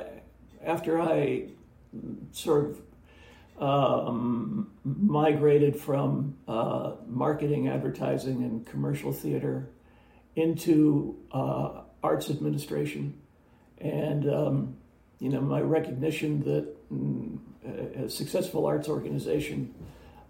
after 0.65 1.00
I 1.01 1.50
sort 2.31 2.65
of 2.65 2.81
um, 3.59 4.71
migrated 4.83 5.79
from 5.79 6.35
uh, 6.47 6.93
marketing, 7.07 7.67
advertising, 7.67 8.43
and 8.43 8.65
commercial 8.65 9.13
theater 9.13 9.69
into 10.35 11.17
uh, 11.31 11.81
arts 12.03 12.29
administration 12.29 13.19
and 13.79 14.29
um, 14.29 14.75
you 15.19 15.29
know 15.29 15.41
my 15.41 15.62
recognition 15.62 16.43
that 16.43 16.93
mm, 16.93 17.38
a 18.05 18.09
successful 18.09 18.65
arts 18.65 18.88
organization 18.88 19.74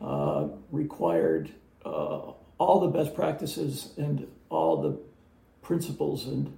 uh, 0.01 0.47
required 0.71 1.51
uh, 1.85 2.31
all 2.57 2.79
the 2.79 2.87
best 2.87 3.13
practices 3.13 3.93
and 3.97 4.27
all 4.49 4.81
the 4.81 4.97
principles 5.61 6.27
and 6.27 6.57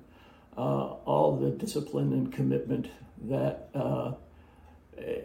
uh, 0.58 0.94
all 1.06 1.38
the 1.38 1.52
discipline 1.52 2.14
and 2.14 2.32
commitment 2.32 2.88
that 3.24 3.70
uh, 3.74 4.12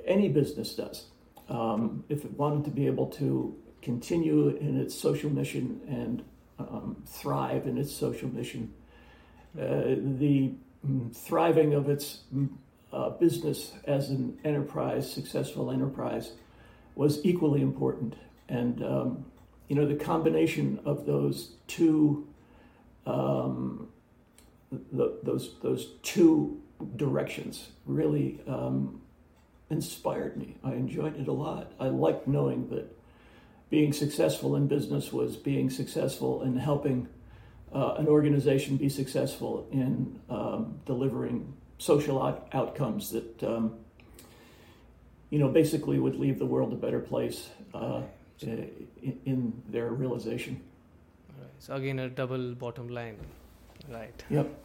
any 0.06 0.28
business 0.28 0.74
does. 0.74 1.06
Um, 1.52 2.04
if 2.08 2.24
it 2.24 2.32
wanted 2.32 2.64
to 2.64 2.70
be 2.70 2.86
able 2.86 3.06
to 3.08 3.56
continue 3.82 4.48
in 4.48 4.80
its 4.80 4.94
social 4.94 5.30
mission 5.30 5.80
and 5.86 6.24
um, 6.58 7.02
thrive 7.06 7.66
in 7.66 7.76
its 7.78 7.92
social 7.92 8.28
mission, 8.28 8.72
uh, 9.58 9.96
the 9.96 10.52
Mm, 10.86 11.14
thriving 11.14 11.74
of 11.74 11.88
its 11.88 12.20
mm, 12.34 12.48
uh, 12.92 13.10
business 13.10 13.72
as 13.84 14.10
an 14.10 14.36
enterprise, 14.44 15.10
successful 15.10 15.70
enterprise, 15.70 16.32
was 16.96 17.24
equally 17.24 17.62
important. 17.62 18.16
And 18.48 18.82
um, 18.82 19.24
you 19.68 19.76
know, 19.76 19.86
the 19.86 19.94
combination 19.94 20.80
of 20.84 21.06
those 21.06 21.52
two, 21.68 22.26
um, 23.06 23.88
the, 24.70 25.18
those 25.22 25.54
those 25.62 25.92
two 26.02 26.60
directions 26.96 27.68
really 27.86 28.40
um, 28.48 29.00
inspired 29.72 30.36
me. 30.36 30.56
I 30.62 30.72
enjoyed 30.72 31.18
it 31.18 31.28
a 31.28 31.32
lot. 31.32 31.72
I 31.80 31.88
liked 31.88 32.28
knowing 32.28 32.68
that 32.68 32.86
being 33.70 33.92
successful 33.92 34.54
in 34.56 34.68
business 34.68 35.12
was 35.12 35.36
being 35.36 35.70
successful 35.70 36.42
in 36.42 36.56
helping 36.56 37.08
uh, 37.74 37.94
an 37.96 38.06
organization 38.06 38.76
be 38.76 38.88
successful 38.88 39.66
in 39.72 40.20
um, 40.28 40.78
delivering 40.84 41.54
social 41.78 42.22
out- 42.22 42.48
outcomes 42.52 43.10
that 43.10 43.42
um, 43.42 43.74
you 45.30 45.38
know 45.38 45.48
basically 45.48 45.98
would 45.98 46.16
leave 46.16 46.38
the 46.38 46.46
world 46.46 46.72
a 46.72 46.76
better 46.76 47.00
place 47.00 47.48
uh, 47.72 48.02
in, 48.42 49.18
in, 49.24 49.52
their 49.68 49.90
realization. 49.90 50.60
Right. 51.38 51.48
So 51.58 51.74
again, 51.74 51.98
a 51.98 52.10
double 52.10 52.54
bottom 52.54 52.88
line, 52.88 53.16
right? 53.88 54.22
Yep. 54.30 54.48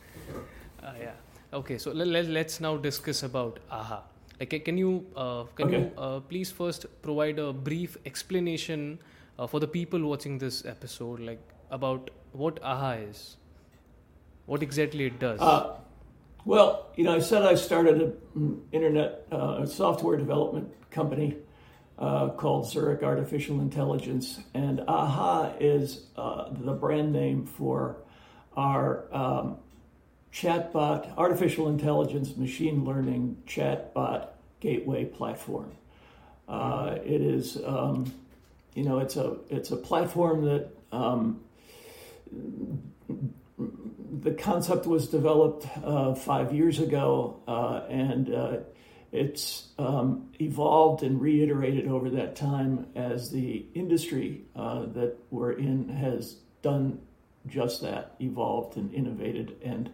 Uh, 0.84 0.94
yeah. 1.02 1.12
Okay. 1.52 1.78
So 1.80 1.92
let, 1.92 2.08
let, 2.08 2.46
us 2.46 2.60
now 2.62 2.78
discuss 2.78 3.24
about 3.24 3.60
AHA. 3.72 4.04
Like, 4.40 4.64
can 4.64 4.78
you 4.78 5.06
uh, 5.16 5.44
can 5.56 5.68
okay. 5.68 5.78
you 5.80 5.92
uh, 5.98 6.20
please 6.20 6.52
first 6.52 6.86
provide 7.02 7.40
a 7.40 7.52
brief 7.52 7.98
explanation 8.06 9.00
uh, 9.40 9.48
for 9.48 9.60
the 9.60 9.68
people 9.68 10.00
watching 10.08 10.38
this 10.38 10.66
episode, 10.66 11.20
like 11.20 11.42
about 11.72 12.12
what 12.34 12.62
AHA 12.62 12.92
is, 13.10 13.38
what 14.46 14.62
exactly 14.62 15.06
it 15.06 15.20
does. 15.20 15.40
Uh, 15.40 15.78
well, 16.46 16.92
you 16.96 17.04
know, 17.04 17.16
I 17.16 17.20
said 17.20 17.44
I 17.44 17.56
started 17.56 18.18
an 18.36 18.62
internet 18.72 19.28
uh, 19.32 19.66
software 19.66 20.18
development 20.18 20.72
company 20.92 21.36
uh, 22.00 22.30
called 22.30 22.66
Zurick 22.66 23.04
Artificial 23.04 23.60
Intelligence, 23.60 24.40
and 24.54 24.82
AHA 24.88 25.56
is 25.60 26.06
uh, 26.16 26.50
the 26.52 26.74
brand 26.74 27.12
name 27.12 27.46
for 27.46 27.98
our 28.56 29.06
um, 29.12 29.58
chatbot, 30.34 31.18
artificial 31.18 31.70
intelligence, 31.70 32.36
machine 32.36 32.86
learning 32.86 33.38
chatbot 33.48 34.30
gateway 34.60 35.06
platform. 35.06 35.72
Uh, 36.48 36.98
it 37.04 37.22
is, 37.22 37.58
um, 37.66 38.12
you 38.74 38.84
know, 38.84 39.00
it's 39.00 39.18
a 39.18 39.38
it's 39.50 39.72
a 39.72 39.78
platform 39.78 40.46
that 40.46 40.70
um, 40.92 41.42
the 44.22 44.32
concept 44.32 44.86
was 44.86 45.08
developed 45.08 45.68
uh, 45.84 46.14
five 46.14 46.54
years 46.54 46.80
ago, 46.80 47.42
uh, 47.48 47.82
and 47.90 48.34
uh, 48.34 48.58
it's 49.12 49.70
um, 49.78 50.30
evolved 50.40 51.04
and 51.04 51.20
reiterated 51.22 51.88
over 51.88 52.10
that 52.12 52.36
time 52.36 52.88
as 52.96 53.32
the 53.32 53.66
industry 53.74 54.44
uh, 54.56 54.86
that 54.88 55.18
we're 55.32 55.54
in 55.54 55.90
has 55.90 56.38
done 56.62 57.00
just 57.48 57.82
that, 57.82 58.16
evolved 58.20 58.78
and 58.78 58.94
innovated 58.94 59.56
and 59.64 59.90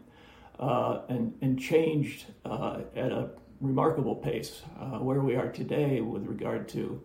uh, 0.59 1.01
and 1.09 1.33
and 1.41 1.59
changed 1.59 2.25
uh, 2.45 2.79
at 2.95 3.11
a 3.11 3.29
remarkable 3.61 4.15
pace. 4.15 4.61
where 4.99 5.21
we 5.21 5.35
are 5.35 5.49
today 5.49 6.01
with 6.01 6.25
regard 6.25 6.67
to 6.69 7.01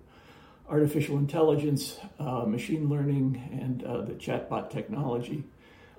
artificial 0.68 1.16
intelligence, 1.16 1.98
uh, 2.18 2.44
machine 2.44 2.88
learning, 2.88 3.48
and 3.52 3.82
uh, 3.84 4.02
the 4.02 4.12
chatbot 4.12 4.70
technology 4.70 5.44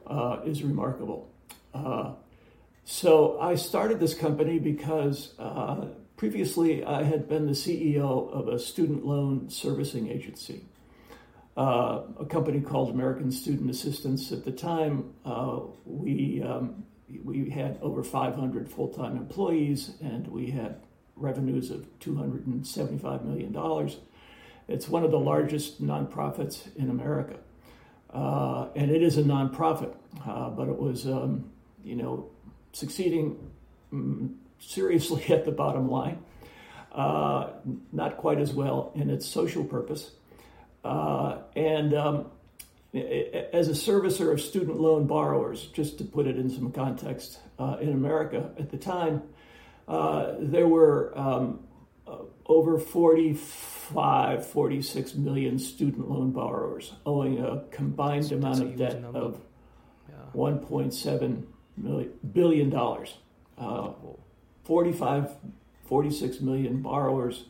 uh, 0.08 0.40
is 0.46 0.64
remarkable. 0.64 1.30
Uh, 1.74 2.14
so 2.86 3.40
I 3.40 3.56
started 3.56 4.00
this 4.00 4.14
company 4.14 4.60
because 4.60 5.34
uh, 5.40 5.88
previously 6.18 6.84
I 6.84 7.04
had 7.04 7.28
been 7.28 7.46
the 7.46 7.54
CEO 7.54 8.32
of 8.32 8.48
a 8.48 8.60
student 8.60 9.06
loan 9.06 9.50
servicing 9.50 10.10
agency. 10.10 10.66
Uh, 11.58 12.04
a 12.20 12.26
company 12.26 12.62
called 12.62 12.90
American 12.90 13.32
Student 13.32 13.70
Assistance. 13.70 14.32
At 14.32 14.46
the 14.46 14.52
time, 14.52 15.14
we 15.86 16.42
um, 16.42 16.86
we 17.24 17.50
had 17.50 17.80
over 17.82 18.04
500 18.04 18.70
full-time 18.70 19.18
employees, 19.18 19.92
and 20.02 20.28
we 20.28 20.52
had 20.52 20.82
revenues 21.16 21.70
of 21.70 21.88
275 22.00 23.26
million 23.26 23.52
dollars 23.52 23.98
it's 24.70 24.88
one 24.88 25.04
of 25.04 25.10
the 25.10 25.20
largest 25.20 25.84
nonprofits 25.84 26.74
in 26.76 26.92
America. 26.92 27.38
Uh, 28.14 28.68
and 28.76 28.92
it 28.92 29.02
is 29.02 29.18
a 29.18 29.24
nonprofit, 29.24 29.94
uh, 30.26 30.50
but 30.52 30.70
it 30.70 30.78
was, 30.78 31.08
um, 31.08 31.50
you 31.84 31.96
know, 31.96 32.30
succeeding 32.72 33.52
um, 33.92 34.36
seriously 34.60 35.26
at 35.30 35.44
the 35.44 35.52
bottom 35.52 35.90
line, 35.90 36.24
uh, 36.92 37.50
not 37.92 38.18
quite 38.18 38.40
as 38.40 38.54
well 38.54 38.92
in 38.96 39.10
its 39.10 39.26
social 39.26 39.64
purpose. 39.64 40.12
Uh, 40.84 41.40
and 41.56 41.94
um, 41.96 42.32
as 42.94 43.68
a 43.68 43.74
servicer 43.74 44.32
of 44.32 44.42
student 44.42 44.80
loan 44.80 45.06
borrowers, 45.06 45.68
just 45.68 45.98
to 46.00 46.04
put 46.04 46.26
it 46.26 46.38
in 46.38 46.50
some 46.50 46.72
context, 46.72 47.40
uh, 47.60 47.78
in 47.80 47.90
America 47.90 48.52
at 48.58 48.72
the 48.72 48.78
time, 48.78 49.22
uh, 49.88 50.34
there 50.40 50.68
were 50.68 51.18
um, 51.18 51.60
over 52.50 52.80
45, 52.80 54.48
46 54.48 55.16
million 55.16 55.60
student 55.60 56.10
loan 56.10 56.32
borrowers 56.32 56.94
owing 57.06 57.40
a 57.40 57.64
combined 57.72 58.24
that's, 58.24 58.32
amount 58.32 58.58
that's 58.58 58.72
of 58.72 58.78
debt 58.78 59.02
number. 59.02 59.20
of 59.20 59.42
yeah. 60.10 60.16
1.7 60.34 61.44
million, 61.78 62.14
billion 62.34 62.70
dollars. 62.70 63.16
Uh, 63.58 63.92
45, 64.64 65.32
46 65.86 66.42
million 66.42 66.82
borrowers 66.82 67.46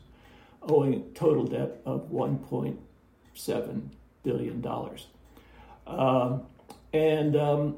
owing 0.61 1.13
total 1.13 1.45
debt 1.45 1.81
of 1.85 2.09
1.7 2.09 3.89
billion 4.23 4.61
dollars, 4.61 5.07
um, 5.89 6.43
and 6.93 7.35
um, 7.35 7.77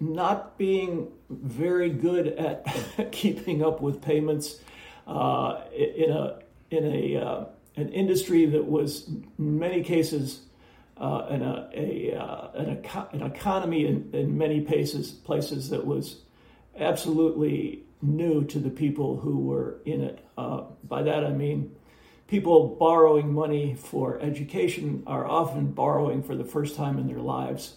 not 0.00 0.58
being 0.58 1.08
very 1.30 1.90
good 1.90 2.28
at 2.28 3.12
keeping 3.12 3.64
up 3.64 3.80
with 3.80 4.02
payments 4.02 4.60
uh, 5.06 5.60
in 5.72 6.10
a 6.10 6.38
in 6.70 6.84
a 6.84 7.16
uh, 7.16 7.44
an 7.76 7.88
industry 7.90 8.46
that 8.46 8.64
was 8.64 9.08
in 9.08 9.58
many 9.58 9.82
cases 9.82 10.42
uh, 10.96 11.26
in 11.30 11.42
a, 11.42 11.68
a 11.74 12.16
uh, 12.16 12.50
an, 12.54 12.78
eco- 12.78 13.08
an, 13.12 13.22
economy 13.22 13.86
in, 13.86 14.10
in 14.12 14.36
many 14.36 14.60
places 14.60 15.10
places 15.10 15.70
that 15.70 15.84
was 15.84 16.20
absolutely 16.78 17.82
new 18.02 18.44
to 18.44 18.58
the 18.58 18.70
people 18.70 19.16
who 19.16 19.38
were 19.38 19.78
in 19.84 20.02
it. 20.02 20.24
Uh, 20.36 20.62
by 20.84 21.02
that 21.02 21.24
I 21.24 21.30
mean 21.30 21.74
people 22.26 22.76
borrowing 22.78 23.32
money 23.32 23.74
for 23.74 24.20
education 24.20 25.02
are 25.06 25.26
often 25.26 25.66
borrowing 25.66 26.22
for 26.22 26.34
the 26.34 26.44
first 26.44 26.76
time 26.76 26.98
in 26.98 27.06
their 27.06 27.18
lives. 27.18 27.74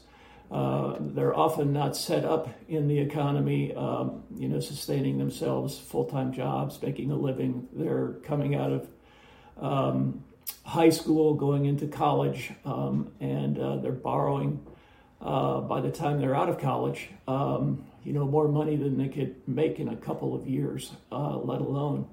Uh, 0.50 0.96
they're 1.00 1.36
often 1.36 1.74
not 1.74 1.96
set 1.96 2.24
up 2.24 2.48
in 2.70 2.88
the 2.88 2.98
economy, 2.98 3.74
um, 3.76 4.24
you 4.38 4.48
know, 4.48 4.62
sustaining 4.62 5.18
themselves, 5.18 5.78
full 5.78 6.06
time 6.06 6.32
jobs, 6.32 6.82
making 6.82 7.12
a 7.12 7.16
living. 7.16 7.68
They're 7.74 8.14
coming 8.24 8.56
out 8.56 8.72
of 8.72 8.88
um, 9.60 10.24
high 10.64 10.90
school, 10.90 11.34
going 11.34 11.66
into 11.66 11.88
college, 11.88 12.52
um, 12.64 13.12
and 13.20 13.60
uh, 13.60 13.78
they're 13.78 13.92
borrowing. 13.92 14.66
Uh, 15.20 15.60
by 15.62 15.82
the 15.82 15.92
time 15.92 16.22
they're 16.22 16.36
out 16.36 16.48
of 16.48 16.60
college, 16.60 17.10
um, 17.28 17.84
you 18.04 18.14
know, 18.14 18.24
more 18.24 18.48
money 18.48 18.76
than 18.76 18.98
they 18.98 19.10
could 19.10 19.36
make 19.48 19.80
in 19.80 19.90
a 19.90 19.96
couple 19.96 20.36
of 20.36 20.48
years, 20.48 20.94
uh, 21.12 21.36
let 21.38 21.60
alone 21.60 22.08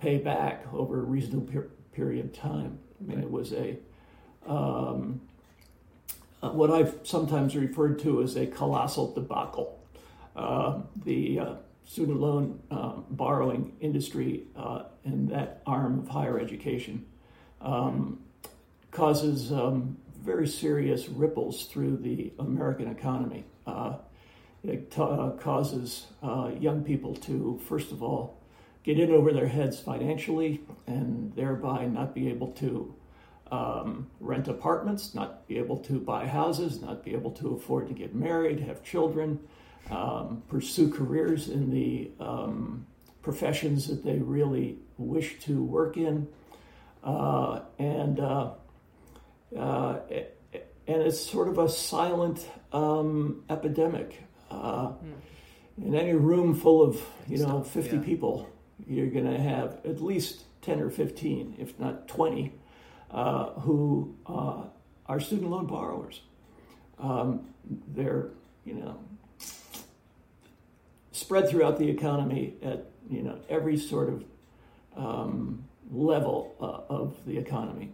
pay 0.00 0.18
back 0.18 0.64
over 0.72 1.00
a 1.00 1.02
reasonable 1.02 1.52
per- 1.52 1.70
period 1.92 2.24
of 2.24 2.32
time. 2.32 2.78
I 3.00 3.10
mean, 3.10 3.20
it 3.20 3.30
was 3.30 3.52
a 3.52 3.78
um, 4.46 5.20
uh, 6.42 6.50
what 6.50 6.70
I've 6.70 7.00
sometimes 7.02 7.56
referred 7.56 7.98
to 8.00 8.22
as 8.22 8.36
a 8.36 8.46
colossal 8.46 9.12
debacle. 9.12 9.78
Uh, 10.36 10.82
the 11.04 11.40
uh, 11.40 11.54
student 11.84 12.20
loan 12.20 12.60
um, 12.70 13.04
borrowing 13.10 13.72
industry 13.80 14.44
and 15.04 15.28
that 15.30 15.62
arm 15.66 15.98
of 15.98 16.08
higher 16.08 16.38
education 16.38 17.04
um, 17.60 18.20
causes 18.90 19.52
um, 19.52 19.96
very 20.20 20.46
serious 20.46 21.08
ripples 21.08 21.66
through 21.66 21.96
the 21.96 22.32
American 22.38 22.88
economy. 22.88 23.44
Uh, 23.66 23.96
it 24.62 24.90
t- 24.90 25.00
uh, 25.00 25.30
causes 25.30 26.06
uh, 26.22 26.50
young 26.58 26.82
people 26.84 27.14
to, 27.14 27.60
first 27.68 27.92
of 27.92 28.02
all, 28.02 28.37
get 28.88 28.98
in 28.98 29.12
over 29.12 29.34
their 29.34 29.48
heads 29.48 29.78
financially 29.78 30.62
and 30.86 31.30
thereby 31.34 31.84
not 31.84 32.14
be 32.14 32.30
able 32.30 32.46
to 32.52 32.94
um, 33.50 34.06
rent 34.18 34.48
apartments, 34.48 35.14
not 35.14 35.46
be 35.46 35.58
able 35.58 35.76
to 35.76 36.00
buy 36.00 36.26
houses, 36.26 36.80
not 36.80 37.04
be 37.04 37.12
able 37.12 37.30
to 37.32 37.54
afford 37.54 37.86
to 37.88 37.92
get 37.92 38.14
married, 38.14 38.60
have 38.60 38.82
children, 38.82 39.40
um, 39.90 40.42
pursue 40.48 40.90
careers 40.90 41.50
in 41.50 41.70
the 41.70 42.10
um, 42.18 42.86
professions 43.20 43.88
that 43.88 44.02
they 44.02 44.16
really 44.16 44.78
wish 44.96 45.38
to 45.40 45.62
work 45.62 45.98
in, 45.98 46.26
uh, 47.04 47.60
and 47.78 48.20
uh, 48.20 48.52
uh, 49.54 49.98
and 50.86 51.02
it's 51.02 51.20
sort 51.20 51.48
of 51.48 51.58
a 51.58 51.68
silent 51.68 52.48
um, 52.72 53.44
epidemic. 53.50 54.22
Mm. 54.50 54.94
In 55.84 55.94
any 55.94 56.14
room 56.14 56.54
full 56.54 56.82
of 56.82 57.00
you 57.28 57.38
know 57.38 57.62
50 57.62 57.96
yeah. 57.96 58.02
people, 58.02 58.48
you're 58.86 59.08
going 59.08 59.30
to 59.30 59.38
have 59.38 59.78
at 59.84 60.00
least 60.00 60.44
10 60.62 60.80
or 60.80 60.90
15, 60.90 61.56
if 61.58 61.78
not 61.78 62.08
20, 62.08 62.52
uh, 63.10 63.50
who 63.60 64.14
uh, 64.26 64.62
are 65.06 65.20
student 65.20 65.50
loan 65.50 65.66
borrowers. 65.66 66.20
Um, 66.98 67.46
they're, 67.94 68.30
you 68.64 68.74
know, 68.74 68.98
spread 71.12 71.48
throughout 71.48 71.78
the 71.78 71.88
economy 71.88 72.54
at, 72.62 72.86
you 73.10 73.22
know, 73.22 73.38
every 73.48 73.76
sort 73.76 74.08
of 74.08 74.24
um, 74.96 75.64
level 75.90 76.54
uh, 76.60 76.92
of 76.92 77.16
the 77.26 77.36
economy. 77.38 77.92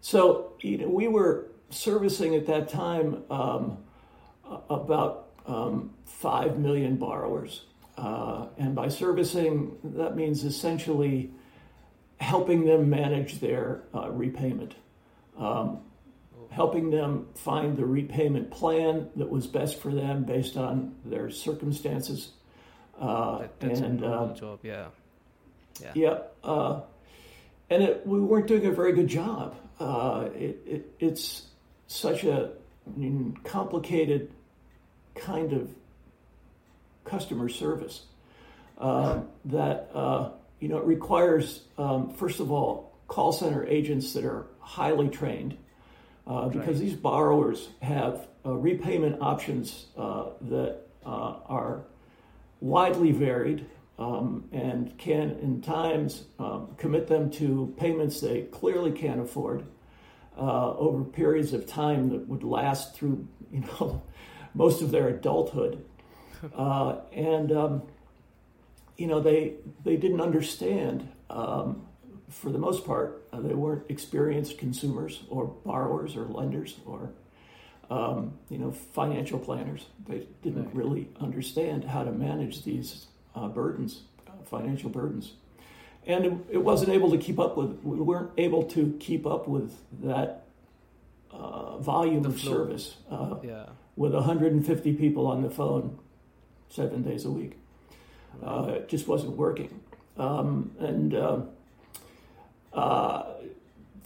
So, 0.00 0.52
you 0.60 0.78
know, 0.78 0.88
we 0.88 1.08
were 1.08 1.48
servicing 1.70 2.34
at 2.34 2.46
that 2.46 2.68
time 2.68 3.22
um, 3.30 3.78
about 4.68 5.28
um, 5.46 5.90
5 6.04 6.58
million 6.58 6.96
borrowers. 6.96 7.64
Uh, 7.96 8.46
and 8.58 8.74
by 8.74 8.88
servicing, 8.88 9.76
that 9.84 10.16
means 10.16 10.44
essentially 10.44 11.30
helping 12.18 12.64
them 12.64 12.88
manage 12.88 13.40
their 13.40 13.82
uh, 13.94 14.10
repayment, 14.10 14.74
um, 15.38 15.80
helping 16.50 16.90
them 16.90 17.26
find 17.34 17.76
the 17.76 17.84
repayment 17.84 18.50
plan 18.50 19.08
that 19.16 19.28
was 19.28 19.46
best 19.46 19.80
for 19.80 19.92
them 19.92 20.24
based 20.24 20.56
on 20.56 20.94
their 21.04 21.30
circumstances. 21.30 22.30
Uh, 22.98 23.38
that, 23.38 23.60
that's 23.60 23.80
and, 23.80 24.02
a 24.02 24.06
uh, 24.06 24.34
job, 24.34 24.60
yeah. 24.62 24.86
Yeah. 25.82 25.92
yeah 25.94 26.18
uh, 26.44 26.80
and 27.70 27.82
it, 27.82 28.06
we 28.06 28.20
weren't 28.20 28.46
doing 28.46 28.66
a 28.66 28.72
very 28.72 28.92
good 28.92 29.08
job. 29.08 29.56
Uh, 29.80 30.28
it, 30.34 30.62
it, 30.66 30.94
it's 31.00 31.46
such 31.86 32.24
a 32.24 32.50
complicated 33.44 34.30
kind 35.14 35.52
of 35.52 35.70
customer 37.12 37.48
service 37.48 38.02
uh, 38.78 39.20
that 39.44 39.90
you 40.62 40.68
know, 40.68 40.78
it 40.78 40.84
requires, 40.84 41.64
um, 41.76 42.14
first 42.14 42.38
of 42.38 42.52
all, 42.52 42.92
call 43.08 43.32
center 43.32 43.66
agents 43.66 44.12
that 44.12 44.24
are 44.24 44.46
highly 44.60 45.08
trained 45.08 45.58
uh, 46.24 46.48
because 46.48 46.78
right. 46.78 46.86
these 46.86 46.94
borrowers 46.94 47.68
have 47.82 48.28
uh, 48.46 48.52
repayment 48.52 49.20
options 49.20 49.86
uh, 49.98 50.26
that 50.42 50.86
uh, 51.04 51.34
are 51.46 51.82
widely 52.60 53.10
varied 53.10 53.66
um, 53.98 54.48
and 54.52 54.96
can, 54.98 55.32
in 55.40 55.60
times, 55.60 56.26
um, 56.38 56.68
commit 56.76 57.08
them 57.08 57.28
to 57.28 57.74
payments 57.76 58.20
they 58.20 58.42
clearly 58.42 58.92
can't 58.92 59.20
afford 59.20 59.66
uh, 60.38 60.76
over 60.76 61.02
periods 61.02 61.52
of 61.52 61.66
time 61.66 62.08
that 62.10 62.28
would 62.28 62.44
last 62.44 62.94
through, 62.94 63.26
you 63.50 63.60
know, 63.60 64.00
most 64.54 64.80
of 64.80 64.92
their 64.92 65.08
adulthood. 65.08 65.84
Uh, 66.54 66.96
and 67.12 67.52
um, 67.52 67.82
you 68.96 69.06
know, 69.06 69.20
they 69.20 69.54
they 69.84 69.96
didn't 69.96 70.20
understand. 70.20 71.08
Um, 71.30 71.86
for 72.28 72.50
the 72.50 72.58
most 72.58 72.86
part, 72.86 73.26
uh, 73.32 73.40
they 73.40 73.54
weren't 73.54 73.84
experienced 73.90 74.56
consumers 74.56 75.22
or 75.28 75.46
borrowers 75.66 76.16
or 76.16 76.24
lenders 76.24 76.76
or 76.86 77.10
um, 77.90 78.32
you 78.48 78.58
know 78.58 78.72
financial 78.72 79.38
planners. 79.38 79.86
They 80.08 80.26
didn't 80.42 80.66
right. 80.66 80.74
really 80.74 81.08
understand 81.20 81.84
how 81.84 82.04
to 82.04 82.10
manage 82.10 82.64
these 82.64 83.06
uh, 83.34 83.48
burdens, 83.48 84.02
uh, 84.26 84.32
financial 84.44 84.88
burdens, 84.88 85.32
and 86.06 86.24
it, 86.24 86.32
it, 86.52 86.58
wasn't 86.58 86.90
able 86.90 87.10
to 87.10 87.18
keep 87.18 87.38
up 87.38 87.56
with. 87.56 87.80
We 87.82 88.00
weren't 88.00 88.30
able 88.38 88.64
to 88.64 88.96
keep 88.98 89.26
up 89.26 89.46
with 89.46 89.74
that 90.02 90.46
uh, 91.30 91.78
volume 91.78 92.22
the 92.22 92.30
of 92.30 92.40
flow. 92.40 92.52
service. 92.52 92.96
Uh, 93.10 93.36
yeah. 93.42 93.66
With 93.94 94.14
150 94.14 94.94
people 94.94 95.26
on 95.26 95.42
the 95.42 95.50
phone, 95.50 95.98
seven 96.72 97.02
days 97.02 97.24
a 97.24 97.30
week. 97.30 97.58
Uh, 98.44 98.72
it 98.76 98.88
just 98.88 99.06
wasn't 99.06 99.36
working. 99.36 99.80
Um, 100.16 100.72
and 100.78 101.14
uh, 101.14 101.40
uh, 102.72 103.34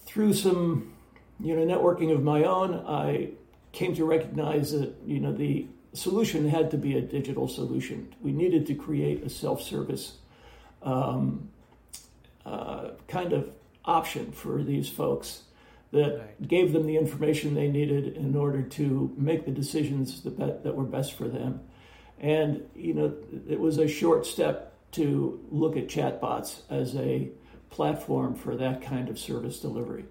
through 0.05 0.35
some, 0.35 0.93
you 1.41 1.57
know, 1.57 1.65
networking 1.65 2.13
of 2.13 2.23
my 2.23 2.45
own, 2.45 2.75
I 2.87 3.31
came 3.73 3.95
to 3.95 4.05
recognize 4.05 4.73
that 4.73 4.95
you 5.07 5.21
know 5.21 5.33
the 5.33 5.67
solution 5.93 6.49
had 6.49 6.71
to 6.71 6.79
be 6.79 6.97
a 6.97 7.01
digital 7.01 7.49
solution. 7.49 8.15
We 8.21 8.33
needed 8.33 8.67
to 8.67 8.75
create 8.75 9.23
a 9.23 9.31
self-service 9.31 10.17
um, 10.83 11.51
uh, 12.45 12.91
kind 13.09 13.33
of 13.33 13.51
option 13.85 14.33
for 14.33 14.63
these 14.63 14.89
folks 14.89 15.43
that 15.93 16.19
right. 16.19 16.49
gave 16.49 16.73
them 16.73 16.87
the 16.87 16.97
information 16.97 17.55
they 17.55 17.69
needed 17.69 18.17
in 18.17 18.37
order 18.37 18.63
to 18.63 19.15
make 19.17 19.45
the 19.45 19.51
decisions 19.51 20.23
that, 20.23 20.65
that 20.65 20.75
were 20.75 20.85
best 20.85 21.15
for 21.15 21.29
them. 21.29 21.61
And, 22.21 22.69
you 22.75 22.95
know, 22.95 23.15
it 23.49 23.61
was 23.61 23.79
a 23.79 23.89
short 23.89 24.27
step 24.27 24.73
to 24.93 25.41
look 25.51 25.77
at 25.77 25.89
chatbots 25.89 26.61
as 26.71 26.97
a 26.97 27.29
platform 27.71 28.35
for 28.35 28.57
that 28.57 28.81
kind 28.81 29.09
of 29.09 29.19
service 29.19 29.61
delivery. 29.61 30.05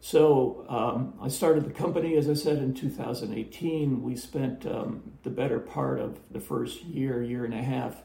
So 0.00 0.64
um, 0.68 1.14
I 1.20 1.28
started 1.28 1.64
the 1.64 1.72
company, 1.72 2.16
as 2.16 2.28
I 2.28 2.34
said, 2.34 2.58
in 2.58 2.72
2018. 2.72 4.02
We 4.02 4.16
spent 4.16 4.64
um, 4.64 5.02
the 5.24 5.30
better 5.30 5.58
part 5.58 6.00
of 6.00 6.18
the 6.30 6.40
first 6.40 6.84
year, 6.84 7.22
year 7.22 7.44
and 7.44 7.52
a 7.52 7.62
half, 7.62 7.96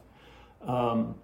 um, 0.62 1.14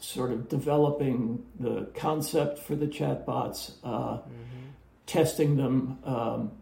sort 0.00 0.32
of 0.32 0.48
developing 0.48 1.44
the 1.58 1.88
concept 1.94 2.58
for 2.58 2.74
the 2.74 2.86
chatbots, 2.86 3.74
uh, 3.84 4.18
mm-hmm. 4.18 4.32
testing 5.06 5.56
them, 5.56 5.98
um, 6.04 6.52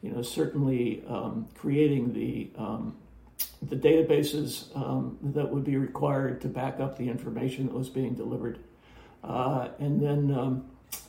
you 0.00 0.10
know, 0.10 0.22
certainly 0.22 1.04
um, 1.06 1.48
creating 1.54 2.14
the 2.14 2.50
um, 2.56 2.96
the 3.62 3.76
databases 3.76 4.74
um, 4.76 5.18
that 5.22 5.48
would 5.48 5.64
be 5.64 5.76
required 5.76 6.40
to 6.40 6.48
back 6.48 6.80
up 6.80 6.98
the 6.98 7.08
information 7.08 7.66
that 7.66 7.74
was 7.74 7.88
being 7.88 8.14
delivered. 8.14 8.58
Uh, 9.22 9.68
and 9.78 10.00
then 10.00 10.36
um, 10.36 10.64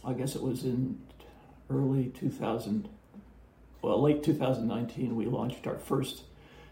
I 0.06 0.13
guess 0.13 0.36
it 0.36 0.41
was 0.41 0.63
in 0.63 1.00
early 1.69 2.10
2000, 2.10 2.88
well, 3.82 4.02
late 4.02 4.24
2019, 4.24 5.15
we 5.15 5.26
launched 5.26 5.65
our 5.65 5.78
first 5.78 6.24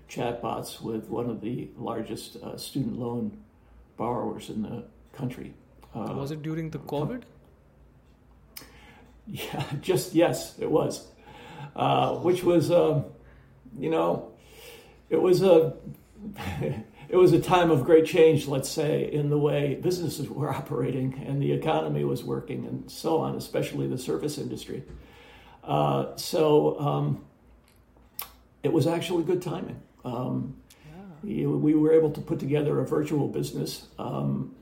chatbots 0.10 0.82
with 0.82 1.08
one 1.08 1.30
of 1.30 1.42
the 1.42 1.70
largest 1.78 2.36
uh, 2.38 2.58
student 2.58 3.00
loan 3.00 3.38
borrowers 3.98 4.50
in 4.50 4.62
the 4.62 4.84
country. 5.14 5.54
Uh, 5.96 6.14
was 6.14 6.32
it 6.32 6.42
during 6.42 6.70
the 6.70 6.80
COVID? 6.80 7.24
Yeah, 9.28 9.64
just 9.82 10.14
yes, 10.14 10.58
it 10.60 10.70
was. 10.70 11.08
Uh, 11.76 12.16
which 12.16 12.44
was, 12.44 12.72
um, 12.72 13.06
you 13.78 13.90
know, 13.90 14.34
it 15.12 15.22
was 15.22 15.44
a 15.44 15.74
it 17.10 17.18
was 17.18 17.34
a 17.34 17.42
time 17.42 17.70
of 17.70 17.84
great 17.84 18.06
change, 18.06 18.48
let's 18.48 18.70
say, 18.70 19.12
in 19.12 19.30
the 19.30 19.38
way 19.38 19.76
businesses 19.76 20.30
were 20.30 20.50
operating 20.60 21.22
and 21.28 21.42
the 21.42 21.52
economy 21.52 22.04
was 22.04 22.24
working 22.24 22.66
and 22.66 22.90
so 22.90 23.20
on, 23.20 23.36
especially 23.36 23.88
the 23.88 23.98
service 23.98 24.38
industry. 24.38 24.84
Uh, 25.64 26.16
so 26.16 26.80
um, 26.80 27.26
it 28.64 28.72
was 28.72 28.88
actually 28.88 29.24
good 29.24 29.42
timing. 29.42 29.80
Um, 30.04 30.56
yeah. 31.24 31.46
we, 31.46 31.46
we, 31.46 31.76
were 31.76 31.94
able 31.94 32.10
to 32.12 32.22
put 32.22 32.40
together 32.40 32.80
a 32.80 32.86
virtual 32.88 33.28
business 33.28 33.88
um, 34.00 34.56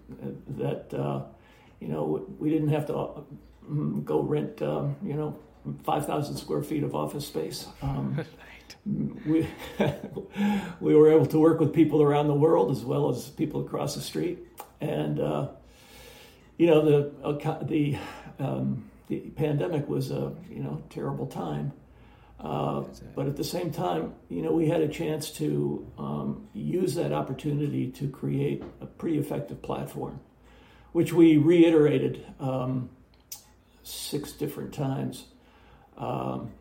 that, 0.47 0.93
uh, 0.93 1.21
you 1.79 1.87
know, 1.87 2.25
we 2.37 2.49
didn't 2.49 2.67
have 2.69 2.87
to 2.87 2.95
uh, 2.95 3.21
go 4.03 4.19
rent, 4.21 4.61
um, 4.61 4.97
you 5.01 5.13
know, 5.13 5.39
5,000 5.83 6.37
square 6.37 6.61
feet 6.61 6.83
of 6.83 6.95
office 6.95 7.27
space. 7.27 7.67
Um, 7.81 8.19
we, 9.25 9.47
we 10.79 10.95
were 10.95 11.11
able 11.11 11.25
to 11.27 11.39
work 11.39 11.59
with 11.59 11.73
people 11.73 12.01
around 12.01 12.27
the 12.27 12.33
world 12.33 12.71
as 12.71 12.83
well 12.83 13.09
as 13.09 13.29
people 13.29 13.65
across 13.65 13.95
the 13.95 14.01
street. 14.01 14.39
And, 14.81 15.19
uh, 15.19 15.49
you 16.57 16.67
know, 16.67 16.85
the, 16.85 17.11
uh, 17.23 17.63
the, 17.63 17.97
um, 18.39 18.89
the 19.07 19.19
pandemic 19.19 19.87
was 19.87 20.11
a, 20.11 20.33
you 20.49 20.61
know, 20.61 20.81
terrible 20.89 21.27
time. 21.27 21.73
Uh, 22.39 22.83
but 23.15 23.27
at 23.27 23.35
the 23.35 23.43
same 23.43 23.71
time, 23.71 24.13
you 24.29 24.41
know, 24.41 24.51
we 24.51 24.69
had 24.69 24.81
a 24.81 24.87
chance 24.87 25.29
to 25.29 25.85
um, 25.97 26.47
use 26.53 26.95
that 26.95 27.11
opportunity 27.11 27.91
to 27.91 28.07
create 28.07 28.63
a 28.79 28.85
pretty 28.85 29.17
effective 29.17 29.61
platform, 29.61 30.21
which 30.93 31.11
we 31.11 31.35
reiterated 31.35 32.25
um, 32.39 32.89
six 33.83 34.31
different 34.31 34.73
times, 34.73 35.25
um, 35.99 36.51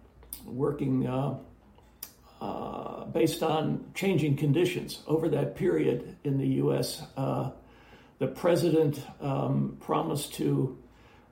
working 0.44 1.06
uh, 1.06 1.38
uh, 2.40 3.04
based 3.06 3.42
on 3.42 3.84
changing 3.94 4.36
conditions 4.36 5.02
over 5.06 5.28
that 5.28 5.56
period 5.56 6.16
in 6.24 6.38
the 6.38 6.46
U.S. 6.62 7.02
Uh, 7.16 7.50
the 8.18 8.26
president 8.26 9.00
um, 9.20 9.76
promised 9.80 10.34
to 10.34 10.76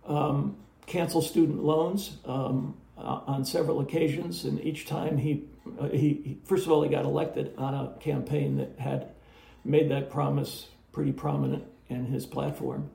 um, 0.07 0.57
cancel 0.87 1.21
student 1.21 1.63
loans 1.63 2.19
um, 2.25 2.77
uh, 2.97 3.21
on 3.27 3.45
several 3.45 3.81
occasions, 3.81 4.45
and 4.45 4.61
each 4.65 4.87
time 4.87 5.19
he, 5.19 5.45
uh, 5.79 5.89
he, 5.89 5.99
he, 5.99 6.39
first 6.45 6.65
of 6.65 6.73
all, 6.73 6.83
he 6.83 6.89
got 6.89 7.05
elected 7.05 7.53
on 7.59 7.75
a 7.75 7.99
campaign 8.01 8.57
that 8.57 8.75
had 8.79 9.11
made 9.65 9.91
that 9.91 10.11
promise 10.11 10.67
pretty 10.93 11.13
prominent 11.13 11.65
in 11.89 12.07
his 12.07 12.25
platform, 12.25 12.91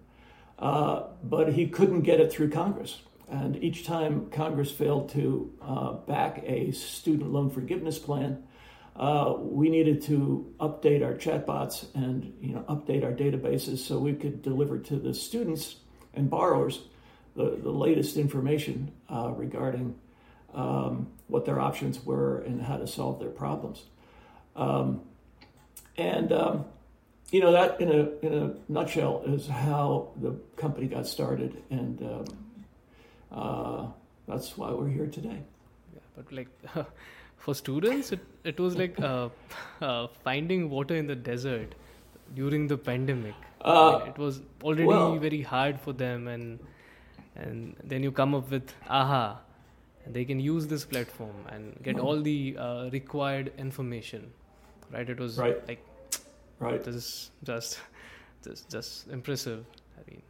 uh, 0.60 1.04
but 1.24 1.54
he 1.54 1.68
couldn't 1.68 2.02
get 2.02 2.20
it 2.20 2.32
through 2.32 2.50
Congress. 2.50 3.02
And 3.32 3.64
each 3.64 3.86
time 3.86 4.30
Congress 4.30 4.70
failed 4.70 5.10
to 5.12 5.54
uh, 5.62 5.94
back 5.94 6.44
a 6.46 6.72
student 6.72 7.32
loan 7.32 7.50
forgiveness 7.50 7.98
plan, 7.98 8.44
uh, 8.98 9.36
we 9.40 9.70
needed 9.70 10.02
to 10.04 10.54
update 10.60 11.02
our 11.02 11.14
chatbots 11.14 11.86
and 11.96 12.34
you 12.42 12.54
know 12.54 12.60
update 12.68 13.06
our 13.06 13.14
databases 13.14 13.78
so 13.78 13.98
we 13.98 14.14
could 14.14 14.42
deliver 14.42 14.78
to 14.78 14.98
the 14.98 15.14
students 15.14 15.78
and 16.14 16.30
borrowers 16.30 16.82
the, 17.38 17.58
the 17.64 17.72
latest 17.72 18.18
information 18.18 18.92
uh, 19.10 19.32
regarding 19.34 19.96
um, 20.54 21.08
what 21.28 21.46
their 21.46 21.62
options 21.62 22.04
were 22.04 22.40
and 22.40 22.62
how 22.62 22.76
to 22.76 22.86
solve 22.86 23.18
their 23.22 23.30
problems. 23.30 23.86
Um, 24.58 25.04
and 25.96 26.34
um, 26.34 26.66
you 27.32 27.40
know 27.40 27.54
that 27.54 27.80
in 27.80 27.88
a 27.90 28.26
in 28.26 28.34
a 28.34 28.54
nutshell 28.70 29.24
is 29.26 29.48
how 29.48 30.12
the 30.18 30.32
company 30.58 30.88
got 30.88 31.08
started 31.08 31.64
and 31.70 32.02
um, 32.02 32.26
uh, 33.32 33.88
that's 34.28 34.58
why 34.58 34.72
we're 34.72 34.90
here 34.90 35.08
today. 35.08 35.42
Yeah, 35.94 36.02
but 36.16 36.32
like 36.32 36.50
for 37.38 37.56
students, 37.56 38.12
it, 38.12 38.20
it 38.44 38.60
was 38.60 38.78
like 38.78 39.00
uh, 39.00 39.30
uh, 39.82 40.08
finding 40.24 40.70
water 40.70 40.96
in 40.96 41.08
the 41.08 41.16
desert 41.16 41.76
during 42.36 42.68
the 42.68 42.78
pandemic. 42.78 43.36
Uh, 43.62 44.02
it 44.08 44.18
was 44.18 44.42
already 44.64 44.86
well, 44.86 45.18
very 45.18 45.42
hard 45.42 45.80
for 45.80 45.94
them, 45.94 46.28
and 46.28 46.60
and 47.36 47.76
then 47.84 48.04
you 48.04 48.12
come 48.12 48.36
up 48.36 48.50
with 48.50 48.74
aha, 48.90 49.40
and 50.06 50.14
they 50.14 50.26
can 50.26 50.40
use 50.40 50.68
this 50.68 50.84
platform 50.84 51.36
and 51.50 51.78
get 51.84 52.00
all 52.00 52.22
the 52.22 52.58
uh, 52.58 52.90
required 52.90 53.52
information. 53.58 54.32
Right? 54.92 55.10
It 55.10 55.20
was 55.20 55.38
right. 55.38 55.68
like 55.68 55.86
right. 56.60 56.84
This 56.84 56.96
is 56.96 57.32
just 57.44 57.80
just 58.44 58.70
just 58.70 59.08
impressive. 59.10 59.66
I 59.98 60.10
mean. 60.10 60.22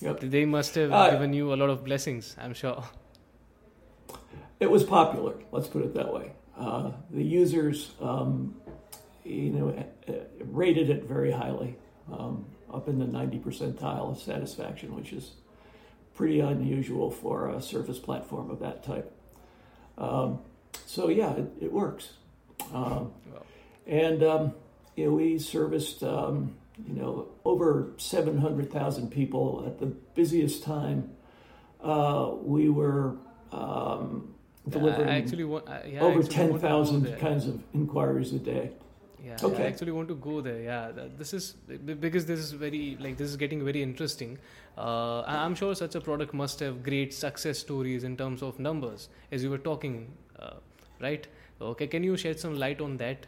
Yep. 0.00 0.20
They 0.20 0.44
must 0.44 0.74
have 0.76 0.92
uh, 0.92 1.10
given 1.10 1.32
you 1.32 1.52
a 1.52 1.56
lot 1.56 1.70
of 1.70 1.84
blessings, 1.84 2.36
I'm 2.38 2.54
sure. 2.54 2.84
It 4.60 4.70
was 4.70 4.84
popular, 4.84 5.34
let's 5.52 5.68
put 5.68 5.84
it 5.84 5.94
that 5.94 6.12
way. 6.12 6.32
Uh, 6.56 6.92
the 7.10 7.22
users, 7.22 7.92
um, 8.00 8.56
you 9.24 9.50
know, 9.50 9.84
uh, 10.08 10.12
rated 10.44 10.90
it 10.90 11.04
very 11.04 11.30
highly, 11.30 11.76
um, 12.12 12.46
up 12.72 12.88
in 12.88 12.98
the 12.98 13.06
90 13.06 13.38
percentile 13.38 14.10
of 14.10 14.20
satisfaction, 14.20 14.94
which 14.94 15.12
is 15.12 15.32
pretty 16.14 16.40
unusual 16.40 17.10
for 17.10 17.50
a 17.50 17.62
service 17.62 17.98
platform 17.98 18.50
of 18.50 18.60
that 18.60 18.82
type. 18.82 19.12
Um, 19.96 20.40
so 20.86 21.08
yeah, 21.08 21.32
it, 21.32 21.52
it 21.60 21.72
works. 21.72 22.12
Um, 22.72 23.12
and 23.86 24.22
um, 24.22 24.54
you 24.96 25.06
know, 25.06 25.12
we 25.12 25.38
serviced 25.38 26.02
um, 26.02 26.56
you 26.86 26.94
know, 26.94 27.28
over 27.48 27.92
700,000 27.96 29.10
people 29.10 29.64
at 29.66 29.78
the 29.78 29.86
busiest 29.86 30.62
time. 30.62 31.10
Uh, 31.80 32.32
we 32.42 32.68
were 32.68 33.16
um, 33.52 34.34
delivering 34.68 35.08
actually 35.08 35.44
want, 35.44 35.64
yeah, 35.86 36.00
over 36.00 36.22
10,000 36.22 37.18
kinds 37.18 37.46
of 37.46 37.62
inquiries 37.72 38.32
a 38.34 38.38
day. 38.38 38.70
Yeah, 39.24 39.36
okay. 39.42 39.64
I 39.64 39.66
actually 39.66 39.92
want 39.92 40.08
to 40.08 40.14
go 40.14 40.40
there. 40.40 40.60
Yeah, 40.60 40.92
this 41.16 41.32
is 41.34 41.54
because 42.00 42.26
this 42.26 42.38
is 42.38 42.52
very 42.52 42.96
like 43.00 43.16
this 43.16 43.28
is 43.28 43.36
getting 43.36 43.64
very 43.64 43.82
interesting. 43.82 44.38
Uh, 44.76 45.22
I'm 45.22 45.56
sure 45.56 45.74
such 45.74 45.96
a 45.96 46.00
product 46.00 46.34
must 46.34 46.60
have 46.60 46.84
great 46.84 47.12
success 47.12 47.58
stories 47.58 48.04
in 48.04 48.16
terms 48.16 48.42
of 48.42 48.60
numbers, 48.60 49.08
as 49.32 49.42
you 49.42 49.50
were 49.50 49.58
talking, 49.58 50.12
uh, 50.38 50.54
right? 51.00 51.26
Okay, 51.60 51.88
can 51.88 52.04
you 52.04 52.16
shed 52.16 52.38
some 52.38 52.56
light 52.56 52.80
on 52.80 52.96
that? 52.98 53.26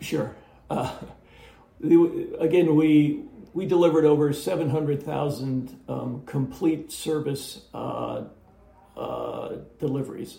Sure. 0.00 0.36
Uh, 0.68 0.92
again, 1.80 2.74
we 2.74 3.24
we 3.54 3.66
delivered 3.66 4.04
over 4.04 4.32
700,000 4.32 5.80
um, 5.88 6.22
complete 6.26 6.92
service 6.92 7.62
uh, 7.74 8.24
uh, 8.96 9.56
deliveries, 9.78 10.38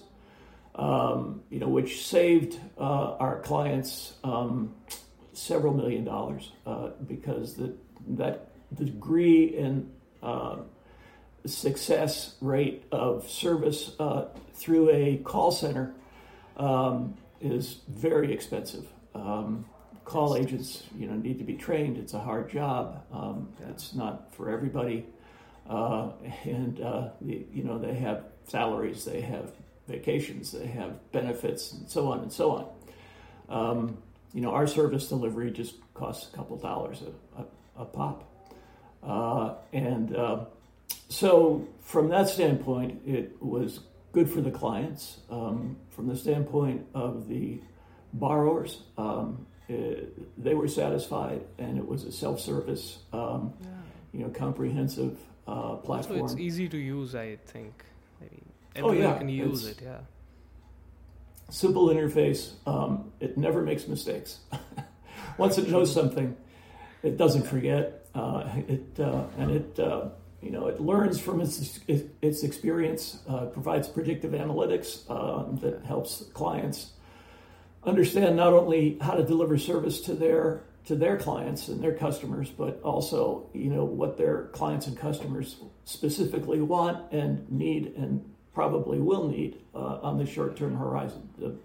um, 0.76 1.42
you 1.50 1.60
know, 1.60 1.68
which 1.68 2.06
saved 2.06 2.58
uh, 2.78 3.18
our 3.18 3.42
clients 3.42 4.14
um, 4.24 4.74
several 5.34 5.74
million 5.74 6.06
dollars 6.06 6.52
uh, 6.66 6.90
because 7.08 7.56
the, 7.56 7.74
that 8.08 8.52
degree 8.76 9.58
and 9.58 9.92
uh, 10.22 10.58
success 11.46 12.36
rate 12.42 12.84
of 12.92 13.28
service 13.28 13.96
uh, 14.00 14.26
through 14.54 14.90
a 14.92 15.18
call 15.18 15.52
center 15.52 15.94
um, 16.58 17.18
is 17.42 17.80
very 17.88 18.32
expensive. 18.32 18.86
Call 20.10 20.36
agents, 20.36 20.82
you 20.98 21.06
know, 21.06 21.14
need 21.14 21.38
to 21.38 21.44
be 21.44 21.54
trained. 21.54 22.00
It's 22.00 22.16
a 22.16 22.20
hard 22.20 22.50
job. 22.50 23.04
Um, 23.14 23.50
yeah. 23.60 23.68
It's 23.70 23.94
not 23.94 24.34
for 24.34 24.50
everybody, 24.50 25.06
uh, 25.70 26.14
and 26.46 26.82
uh, 26.82 27.10
the, 27.22 27.46
you 27.54 27.64
know 27.64 27.78
they 27.78 27.94
have 27.94 28.24
salaries, 28.48 29.06
they 29.06 29.22
have 29.22 29.52
vacations, 29.88 30.52
they 30.52 30.66
have 30.66 31.12
benefits, 31.12 31.74
and 31.74 31.88
so 31.88 32.12
on 32.12 32.22
and 32.22 32.34
so 32.34 32.52
on. 32.52 32.66
Um, 33.50 33.98
you 34.34 34.42
know, 34.42 34.50
our 34.50 34.66
service 34.66 35.08
delivery 35.08 35.52
just 35.52 35.76
costs 35.94 36.34
a 36.34 36.36
couple 36.36 36.58
dollars 36.58 37.04
a, 37.04 37.42
a, 37.42 37.84
a 37.84 37.86
pop, 37.86 38.24
uh, 39.04 39.54
and 39.74 40.16
uh, 40.16 40.46
so 41.10 41.68
from 41.82 42.10
that 42.10 42.30
standpoint, 42.30 43.02
it 43.06 43.40
was 43.44 43.82
good 44.12 44.28
for 44.28 44.42
the 44.42 44.50
clients. 44.50 45.20
Um, 45.30 45.78
from 45.92 46.08
the 46.08 46.16
standpoint 46.16 46.88
of 46.96 47.28
the 47.28 47.62
borrowers, 48.14 48.82
um, 48.98 49.46
uh, 49.70 49.74
they 50.38 50.54
were 50.54 50.68
satisfied, 50.68 51.42
and 51.58 51.78
it 51.78 51.88
was 51.88 52.04
a 52.04 52.12
self-service, 52.12 53.00
um, 53.14 53.54
yeah. 53.62 53.68
you 54.14 54.20
know, 54.22 54.30
comprehensive 54.30 55.18
uh, 55.48 55.76
platform. 55.76 56.20
So 56.20 56.26
it's 56.26 56.42
easy 56.42 56.68
to 56.70 56.78
use, 56.78 57.14
I 57.14 57.36
think. 57.46 57.86
Maybe 58.20 58.42
everyone 58.76 58.98
oh, 58.98 59.10
yeah. 59.12 59.18
can 59.18 59.30
use 59.30 59.68
it's 59.68 59.80
it. 59.80 59.86
Yeah. 59.86 60.00
Simple 61.52 61.90
interface. 61.90 62.54
Um, 62.66 63.12
it 63.20 63.38
never 63.38 63.62
makes 63.62 63.88
mistakes. 63.88 64.40
Once 65.38 65.58
it 65.58 65.70
knows 65.70 65.94
something, 65.94 66.36
it 67.04 67.18
doesn't 67.18 67.44
forget. 67.44 68.08
Uh, 68.16 68.50
it 68.68 69.00
uh, 69.00 69.24
and 69.38 69.52
it 69.52 69.80
uh, 69.80 70.10
you 70.42 70.52
know, 70.52 70.68
it 70.68 70.80
learns 70.80 71.20
from 71.20 71.42
its 71.42 71.80
its 71.88 72.44
experience, 72.44 73.20
uh, 73.28 73.46
provides 73.46 73.88
predictive 73.88 74.32
analytics 74.32 75.06
that 75.62 75.86
helps 75.86 76.24
clients 76.34 76.94
understand 77.84 78.36
not 78.36 78.54
only 78.54 78.98
how 79.02 79.14
to 79.14 79.24
deliver 79.24 79.58
service 79.58 80.02
to 80.02 80.14
their 80.14 80.64
to 80.86 80.96
their 80.96 81.18
clients 81.18 81.68
and 81.68 81.84
their 81.84 81.94
customers, 81.94 82.50
but 82.50 82.82
also 82.84 83.50
you 83.54 83.70
know 83.70 83.84
what 83.84 84.18
their 84.18 84.46
clients 84.54 84.88
and 84.88 84.98
customers 84.98 85.58
specifically 85.86 86.62
want 86.62 87.12
and 87.12 87.50
need 87.52 87.94
and 87.96 88.24
probably 88.54 89.00
will 89.00 89.28
need 89.28 89.60
uh, 89.76 90.00
on 90.02 90.18
the 90.18 90.26
short 90.26 90.56
term 90.56 90.76
horizon. 90.76 91.30
The 91.38 91.56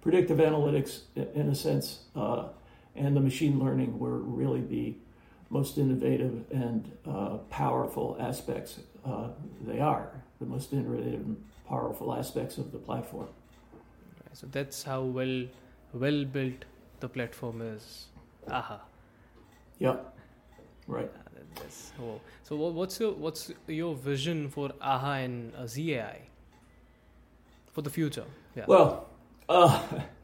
predictive 0.00 0.38
analytics, 0.38 1.00
in 1.14 1.48
a 1.48 1.54
sense, 1.54 2.00
uh, 2.16 2.48
and 2.96 3.14
the 3.14 3.20
machine 3.20 3.58
learning 3.58 3.98
were 3.98 4.18
really 4.18 4.62
the 4.62 4.96
most 5.50 5.78
innovative 5.78 6.44
and 6.52 6.90
uh, 7.06 7.38
powerful 7.50 8.16
aspects. 8.20 8.80
Uh, 9.04 9.28
they 9.66 9.80
are 9.80 10.22
the 10.40 10.46
most 10.46 10.72
innovative 10.72 11.20
and 11.20 11.44
powerful 11.68 12.14
aspects 12.14 12.56
of 12.56 12.72
the 12.72 12.78
platform. 12.78 13.28
So 14.32 14.46
that's 14.50 14.82
how 14.82 15.02
well 15.02 15.46
well 15.92 16.24
built 16.24 16.64
the 17.00 17.08
platform 17.08 17.62
is. 17.62 18.06
Aha. 18.48 18.80
Yeah. 19.78 19.96
Right. 20.86 21.10
Oh. 22.00 22.20
So 22.42 22.56
what's 22.56 23.00
your 23.00 23.12
what's 23.12 23.52
your 23.66 23.94
vision 23.94 24.48
for 24.48 24.70
AHA 24.80 25.14
and 25.14 25.54
uh, 25.54 25.66
ZAI 25.66 26.20
for 27.72 27.82
the 27.82 27.90
future? 27.90 28.24
Yeah. 28.56 28.64
Well, 28.66 29.08
uh, 29.48 29.82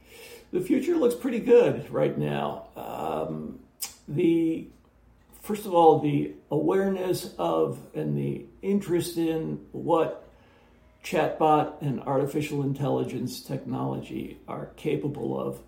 the 0.53 0.61
future 0.61 0.97
looks 0.97 1.15
pretty 1.15 1.41
good 1.41 1.91
right 1.91 2.17
now. 2.17 2.69
Um, 2.77 3.61
the 4.09 4.69
first 5.43 5.67
of 5.67 5.75
all, 5.75 5.99
the 6.01 6.33
awareness 6.51 7.35
of 7.39 7.79
and 7.95 8.17
the 8.17 8.45
interest 8.63 9.17
in 9.17 9.61
what 9.73 10.26
chatbot 11.07 11.81
and 11.83 12.01
artificial 12.03 12.63
intelligence 12.63 13.41
technology 13.41 14.39
are 14.49 14.67
capable 14.77 15.39
of 15.41 15.61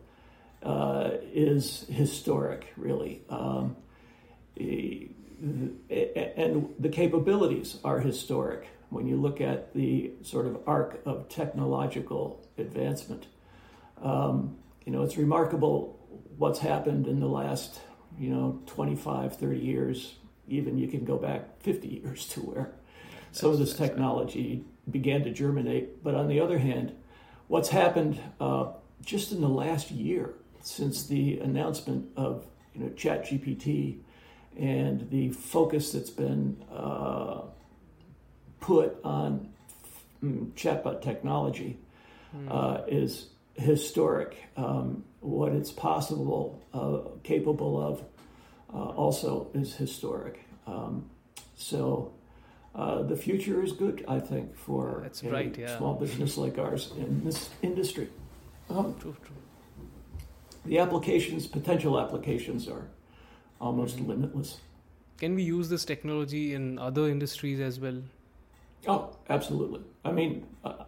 uh, 0.65 1.17
is 1.33 1.87
historic, 1.89 2.73
really. 2.77 3.23
Um, 3.31 3.77
and 4.59 5.79
the 6.81 6.89
capabilities 6.91 7.79
are 7.85 8.01
historic 8.01 8.67
when 8.91 9.07
you 9.07 9.17
look 9.17 9.41
at 9.41 9.73
the 9.75 10.11
sort 10.23 10.47
of 10.47 10.59
arc 10.67 11.01
of 11.07 11.29
technological 11.29 12.45
advancement. 12.59 13.29
Um, 14.03 14.57
you 14.85 14.91
know, 14.91 15.03
it's 15.05 15.17
remarkable 15.17 15.95
what's 16.37 16.59
happened 16.59 17.07
in 17.07 17.21
the 17.21 17.29
last 17.29 17.81
you 18.19 18.31
know, 18.31 18.61
25, 18.67 19.37
30 19.37 19.59
years, 19.59 20.15
even 20.49 20.79
you 20.79 20.89
can 20.89 21.05
go 21.05 21.17
back 21.17 21.61
50 21.63 21.89
years 21.89 22.27
to 22.29 22.41
where 22.41 22.73
That's 23.27 23.41
some 23.41 23.51
of 23.53 23.59
this 23.59 23.75
technology. 23.75 24.65
Began 24.91 25.25
to 25.25 25.31
germinate. 25.31 26.03
But 26.03 26.15
on 26.15 26.29
the 26.29 26.41
other 26.41 26.59
hand, 26.59 26.93
what's 27.49 27.69
happened 27.69 28.21
uh, 28.41 28.73
just 29.05 29.33
in 29.33 29.41
the 29.41 29.49
last 29.49 29.91
year 29.91 30.35
since 30.61 31.07
the 31.07 31.39
announcement 31.41 32.09
of 32.17 32.47
you 32.75 32.83
know 32.83 32.91
ChatGPT 32.91 33.99
and 34.59 35.09
the 35.11 35.31
focus 35.31 35.93
that's 35.93 36.11
been 36.11 36.63
uh, 36.73 37.43
put 38.61 38.99
on 39.05 39.49
mm, 40.23 40.51
chatbot 40.53 41.03
technology 41.03 41.79
mm. 42.37 42.49
uh, 42.51 42.85
is 42.89 43.29
historic. 43.55 44.37
Um, 44.57 45.05
what 45.21 45.53
it's 45.53 45.73
possible, 45.73 46.63
uh, 46.73 47.19
capable 47.25 47.81
of, 47.81 48.05
uh, 48.73 48.91
also 48.91 49.49
is 49.55 49.75
historic. 49.75 50.45
Um, 50.67 51.09
so 51.57 52.13
uh, 52.75 53.03
the 53.03 53.17
future 53.17 53.63
is 53.63 53.73
good, 53.73 54.05
I 54.07 54.21
think, 54.21 54.57
for 54.57 55.01
That's 55.03 55.23
a 55.23 55.31
right, 55.31 55.57
yeah. 55.57 55.77
small 55.79 55.95
business 55.95 56.37
like 56.37 56.59
ours 56.59 56.93
in 56.97 57.25
this 57.25 57.51
industry. 57.63 58.09
Um, 58.71 58.95
true, 59.01 59.17
true. 59.25 59.37
The 60.67 60.79
applications, 60.79 61.47
potential 61.47 61.99
applications, 61.99 62.69
are 62.69 62.89
almost 63.61 63.97
mm-hmm. 63.97 64.11
limitless. 64.11 64.59
Can 65.19 65.35
we 65.35 65.43
use 65.43 65.69
this 65.69 65.85
technology 65.85 66.55
in 66.55 66.79
other 66.79 67.09
industries 67.09 67.59
as 67.61 67.81
well? 67.81 68.03
Oh, 68.87 69.17
absolutely. 69.29 69.81
I 70.05 70.13
mean, 70.13 70.47
uh, 70.65 70.85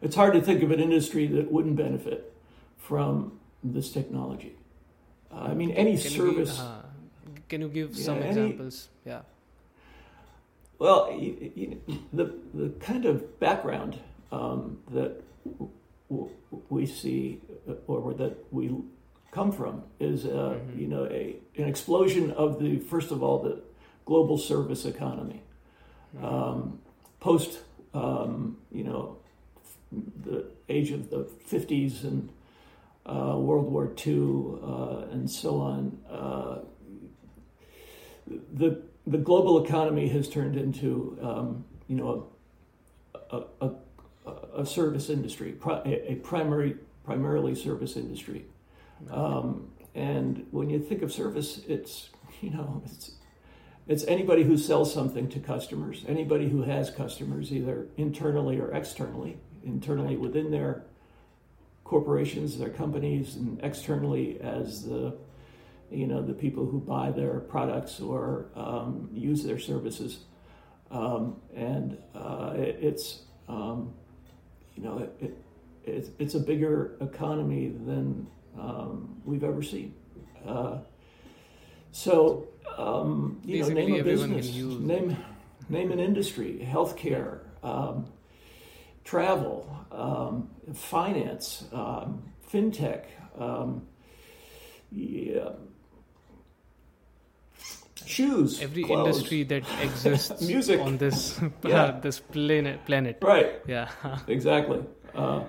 it's 0.00 0.16
hard 0.16 0.32
to 0.34 0.40
think 0.40 0.62
of 0.62 0.70
an 0.70 0.80
industry 0.80 1.26
that 1.26 1.50
wouldn't 1.50 1.76
benefit 1.76 2.32
from 2.78 3.38
this 3.62 3.90
technology. 3.92 4.56
Uh, 5.30 5.48
I 5.50 5.54
mean, 5.54 5.72
any 5.72 5.98
can 5.98 6.10
service. 6.10 6.60
uh, 6.60 6.82
can 7.48 7.60
you 7.60 7.68
give 7.68 7.94
yeah, 7.94 8.04
some 8.04 8.18
any, 8.18 8.28
examples? 8.28 8.88
Yeah. 9.04 9.20
Well, 10.84 11.10
you, 11.18 11.50
you, 11.54 11.80
the 12.12 12.34
the 12.52 12.68
kind 12.78 13.06
of 13.06 13.40
background 13.40 13.98
um, 14.30 14.80
that 14.90 15.22
w- 16.10 16.30
we 16.68 16.84
see 16.84 17.40
uh, 17.66 17.72
or 17.86 18.12
that 18.12 18.36
we 18.52 18.70
come 19.30 19.50
from 19.50 19.84
is, 19.98 20.26
uh, 20.26 20.28
mm-hmm. 20.28 20.78
you 20.78 20.86
know, 20.86 21.06
a 21.06 21.36
an 21.56 21.68
explosion 21.68 22.32
of 22.32 22.58
the 22.58 22.80
first 22.80 23.12
of 23.12 23.22
all 23.22 23.38
the 23.38 23.62
global 24.04 24.36
service 24.36 24.84
economy. 24.84 25.42
Mm-hmm. 26.16 26.26
Um, 26.26 26.78
post, 27.18 27.60
um, 27.94 28.58
you 28.70 28.84
know, 28.84 29.16
the 29.90 30.44
age 30.68 30.90
of 30.90 31.08
the 31.08 31.26
50s 31.50 32.04
and 32.04 32.28
uh, 33.06 33.38
World 33.38 33.72
War 33.72 33.90
II 34.06 34.58
uh, 34.62 35.12
and 35.12 35.30
so 35.30 35.62
on, 35.62 35.98
uh, 36.10 36.58
the 38.52 38.82
the 39.06 39.18
global 39.18 39.64
economy 39.64 40.08
has 40.08 40.28
turned 40.28 40.56
into 40.56 41.18
um, 41.22 41.64
you 41.88 41.96
know 41.96 42.28
a, 43.30 43.42
a, 43.60 43.70
a, 44.56 44.66
service 44.66 45.10
industry, 45.10 45.54
a 45.84 46.14
primary 46.22 46.76
primarily 47.04 47.54
service 47.54 47.96
industry. 47.96 48.46
Um, 49.10 49.70
and 49.94 50.46
when 50.50 50.70
you 50.70 50.80
think 50.80 51.02
of 51.02 51.12
service, 51.12 51.60
it's 51.68 52.10
you 52.40 52.50
know 52.50 52.82
it's 52.86 53.12
it's 53.86 54.04
anybody 54.04 54.44
who 54.44 54.56
sells 54.56 54.92
something 54.92 55.28
to 55.28 55.40
customers, 55.40 56.04
anybody 56.08 56.48
who 56.48 56.62
has 56.62 56.90
customers, 56.90 57.52
either 57.52 57.86
internally 57.98 58.58
or 58.58 58.72
externally, 58.72 59.36
internally 59.62 60.16
within 60.16 60.50
their 60.50 60.84
corporations, 61.84 62.58
their 62.58 62.70
companies, 62.70 63.36
and 63.36 63.60
externally 63.62 64.40
as 64.40 64.86
the 64.86 65.14
you 65.94 66.06
know 66.06 66.22
the 66.22 66.32
people 66.32 66.66
who 66.66 66.80
buy 66.80 67.10
their 67.10 67.40
products 67.40 68.00
or 68.00 68.46
um, 68.54 69.08
use 69.12 69.42
their 69.44 69.58
services, 69.58 70.24
um, 70.90 71.40
and 71.54 71.98
uh, 72.14 72.52
it, 72.56 72.78
it's 72.80 73.22
um, 73.48 73.94
you 74.74 74.82
know 74.82 74.98
it, 74.98 75.16
it, 75.20 75.38
it's, 75.84 76.10
it's 76.18 76.34
a 76.34 76.40
bigger 76.40 76.96
economy 77.00 77.68
than 77.68 78.26
um, 78.58 79.20
we've 79.24 79.44
ever 79.44 79.62
seen. 79.62 79.94
Uh, 80.46 80.78
so 81.92 82.48
um, 82.76 83.40
you 83.44 83.60
know, 83.62 83.68
name 83.68 83.94
a 83.94 84.02
business, 84.02 84.54
name 84.54 85.16
name 85.68 85.92
an 85.92 86.00
industry, 86.00 86.66
healthcare, 86.70 87.40
um, 87.62 88.06
travel, 89.04 89.86
um, 89.92 90.50
finance, 90.74 91.64
um, 91.72 92.22
fintech, 92.50 93.04
um, 93.38 93.86
yeah, 94.90 95.50
shoes, 98.06 98.60
every 98.60 98.84
clothes. 98.84 99.16
industry 99.16 99.42
that 99.44 99.64
exists 99.82 100.42
music 100.42 100.80
on 100.80 100.98
this 100.98 101.40
yeah. 101.64 101.98
this 102.02 102.20
planet. 102.20 102.84
Planet, 102.86 103.18
right? 103.22 103.60
Yeah, 103.66 103.88
exactly. 104.28 104.84
Uh, 105.14 105.44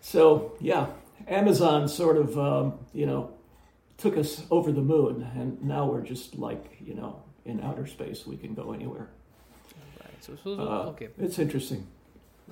so 0.00 0.56
yeah, 0.60 0.86
Amazon 1.28 1.88
sort 1.88 2.16
of 2.16 2.38
um, 2.38 2.78
you 2.92 3.06
know 3.06 3.30
took 3.98 4.16
us 4.16 4.42
over 4.50 4.72
the 4.72 4.80
moon, 4.82 5.28
and 5.36 5.62
now 5.62 5.86
we're 5.86 6.02
just 6.02 6.38
like 6.38 6.76
you 6.80 6.94
know 6.94 7.22
in 7.44 7.60
outer 7.62 7.86
space. 7.86 8.26
We 8.26 8.36
can 8.36 8.54
go 8.54 8.72
anywhere. 8.72 9.08
Right. 10.00 10.24
So, 10.24 10.36
so, 10.42 10.56
so 10.56 10.62
uh, 10.62 10.92
okay, 10.92 11.08
it's 11.18 11.38
interesting. 11.38 11.86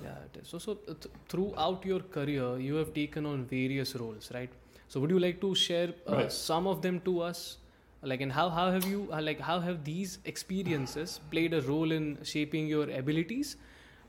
Yeah, 0.03 0.11
it 0.27 0.41
is. 0.43 0.49
So, 0.49 0.59
so 0.59 0.73
uh, 0.73 0.95
th- 0.95 1.15
throughout 1.29 1.85
your 1.85 2.01
career, 2.01 2.59
you 2.59 2.77
have 2.77 2.95
taken 2.95 3.27
on 3.27 3.45
various 3.45 3.97
roles, 3.97 4.31
right? 4.33 4.51
So, 4.89 5.01
would 5.01 5.11
you 5.11 5.19
like 5.19 5.41
to 5.41 5.55
share 5.55 5.93
uh, 6.09 6.17
right. 6.17 6.33
some 6.33 6.67
of 6.67 6.83
them 6.83 7.01
to 7.01 7.21
us? 7.21 7.59
Like, 8.03 8.21
and 8.21 8.33
how, 8.33 8.49
how 8.49 8.71
have 8.71 8.87
you, 8.87 9.09
uh, 9.13 9.21
like, 9.21 9.41
how 9.41 9.59
have 9.61 9.85
these 9.85 10.19
experiences 10.25 11.21
played 11.31 11.53
a 11.53 11.61
role 11.63 11.91
in 11.91 12.19
shaping 12.23 12.69
your 12.69 12.89
abilities 12.91 13.57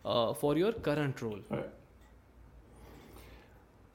uh, 0.06 0.34
for 0.34 0.58
your 0.58 0.74
current 0.74 1.22
role? 1.22 1.40
Right. 1.50 1.70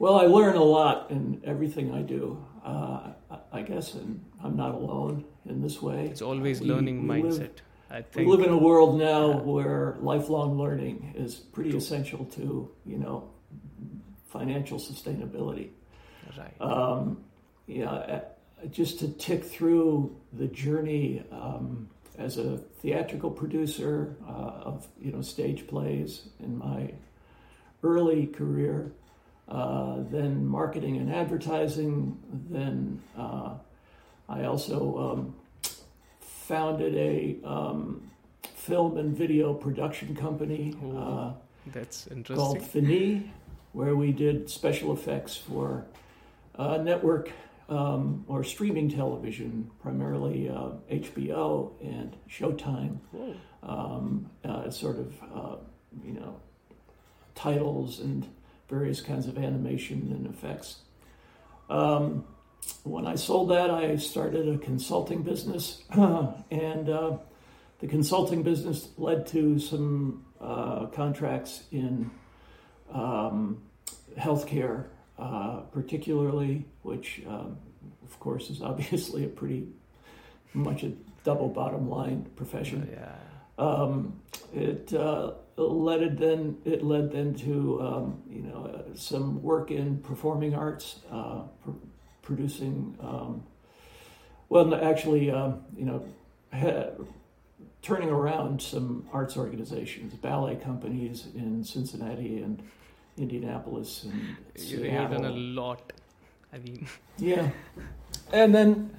Well, 0.01 0.17
I 0.17 0.27
learn 0.27 0.57
a 0.57 0.65
lot 0.65 1.11
in 1.11 1.41
everything 1.45 1.95
I 1.95 2.03
do. 2.03 2.45
Uh, 2.65 3.13
I 3.53 3.63
guess, 3.63 3.95
and 3.95 4.25
I'm 4.43 4.57
not 4.57 4.75
alone 4.75 5.25
in 5.47 5.63
this 5.63 5.81
way. 5.81 6.07
It's 6.07 6.23
always 6.23 6.61
we, 6.61 6.67
learning 6.67 7.07
we 7.07 7.23
mindset. 7.23 7.39
Live, 7.39 7.63
I 7.91 8.03
think. 8.03 8.27
We 8.27 8.37
live 8.37 8.45
in 8.45 8.53
a 8.53 8.59
world 8.59 8.99
now 8.99 9.31
yeah. 9.31 9.37
where 9.37 9.97
lifelong 10.01 10.59
learning 10.59 11.15
is 11.17 11.35
pretty 11.37 11.71
True. 11.71 11.79
essential 11.79 12.25
to, 12.25 12.71
you 12.85 12.99
know, 12.99 13.31
financial 14.27 14.79
sustainability. 14.79 15.71
Right. 16.37 16.61
Um, 16.61 17.25
yeah, 17.67 18.23
just 18.71 18.99
to 19.01 19.09
tick 19.09 19.45
through 19.45 20.15
the 20.33 20.47
journey 20.47 21.23
um, 21.31 21.89
as 22.19 22.39
a 22.39 22.59
theatrical 22.59 23.31
producer 23.31 24.17
uh, 24.29 24.69
of 24.71 24.87
you 25.01 25.13
know 25.13 25.23
stage 25.23 25.67
plays 25.67 26.29
in 26.41 26.59
my 26.59 26.93
early 27.83 28.27
career, 28.27 28.93
uh, 29.49 29.97
then 30.11 30.47
marketing 30.47 30.97
and 30.97 31.13
advertising. 31.13 32.19
Then 32.51 33.03
uh, 33.17 33.55
I 34.29 34.45
also 34.45 34.99
um, 34.99 35.35
founded 36.21 36.95
a 36.95 37.37
um, 37.47 38.11
film 38.55 38.97
and 38.97 39.17
video 39.17 39.53
production 39.53 40.17
company 40.17 40.75
uh, 40.97 41.33
That's 41.67 42.05
called 42.05 42.57
interesting. 42.57 42.61
Fini, 42.63 43.33
where 43.73 43.97
we 43.97 44.13
did 44.13 44.49
special 44.49 44.93
effects 44.93 45.37
for 45.37 45.85
uh, 46.57 46.79
network 46.79 47.31
um, 47.69 48.25
or 48.29 48.45
streaming 48.45 48.91
television, 48.91 49.71
primarily 49.81 50.49
uh, 50.49 50.71
HBO 50.91 51.73
and 51.83 52.17
Showtime. 52.29 52.99
Um, 53.63 54.31
uh, 54.45 54.71
sort 54.71 54.99
of, 54.99 55.15
uh, 55.35 55.57
you 56.05 56.13
know, 56.13 56.39
titles 57.35 58.01
and 58.01 58.29
various 58.69 59.01
kinds 59.01 59.27
of 59.27 59.39
animation 59.39 60.13
and 60.15 60.27
effects. 60.27 60.81
Um, 61.71 62.25
when 62.83 63.07
I 63.07 63.15
sold 63.15 63.51
that, 63.51 63.71
I 63.71 63.97
started 63.97 64.49
a 64.49 64.59
consulting 64.59 65.23
business, 65.23 65.83
and 65.91 66.89
uh, 66.89 67.19
the 67.81 67.87
consulting 67.87 68.43
business 68.43 68.89
led 68.97 69.27
to 69.29 69.59
some 69.59 70.25
uh, 70.41 70.87
contracts 70.87 71.65
in 71.71 72.11
um, 72.93 73.63
healthcare, 74.19 74.87
uh, 75.19 75.61
particularly, 75.73 76.65
which, 76.83 77.23
um, 77.29 77.57
of 78.05 78.19
course, 78.21 78.51
is 78.51 78.63
obviously 78.71 79.25
a 79.25 79.29
pretty 79.29 79.69
much 80.53 80.83
a 80.83 80.93
double 81.25 81.49
bottom 81.49 81.89
line 81.89 82.27
profession. 82.37 82.89
Yeah. 82.93 83.13
Um, 83.57 84.21
it 84.53 84.93
uh, 84.93 85.35
led 85.57 86.03
it 86.03 86.19
then 86.19 86.59
it 86.65 86.83
led 86.83 87.13
then 87.13 87.35
to 87.35 87.81
um, 87.81 88.23
you 88.29 88.43
know 88.43 88.67
uh, 88.67 88.97
some 88.97 89.41
work 89.43 89.71
in 89.71 89.99
performing 89.99 90.55
arts, 90.55 91.01
uh, 91.11 91.43
pr- 91.63 91.71
producing. 92.23 92.97
Um, 93.01 93.45
well, 94.49 94.75
actually, 94.75 95.31
um, 95.31 95.65
you 95.77 95.85
know, 95.85 96.05
turning 97.83 98.09
around 98.09 98.61
some 98.61 99.07
arts 99.13 99.37
organizations, 99.37 100.15
ballet 100.15 100.57
companies 100.57 101.29
in 101.35 101.63
Cincinnati 101.65 102.43
and 102.43 102.63
Indianapolis 103.19 104.05
and 104.05 104.37
You- 104.71 104.79
You've 104.85 105.11
done 105.11 105.25
a 105.25 105.31
lot. 105.31 105.93
I 106.53 106.59
mean, 106.59 106.87
Yeah, 107.19 107.51
and 108.33 108.55
then 108.55 108.91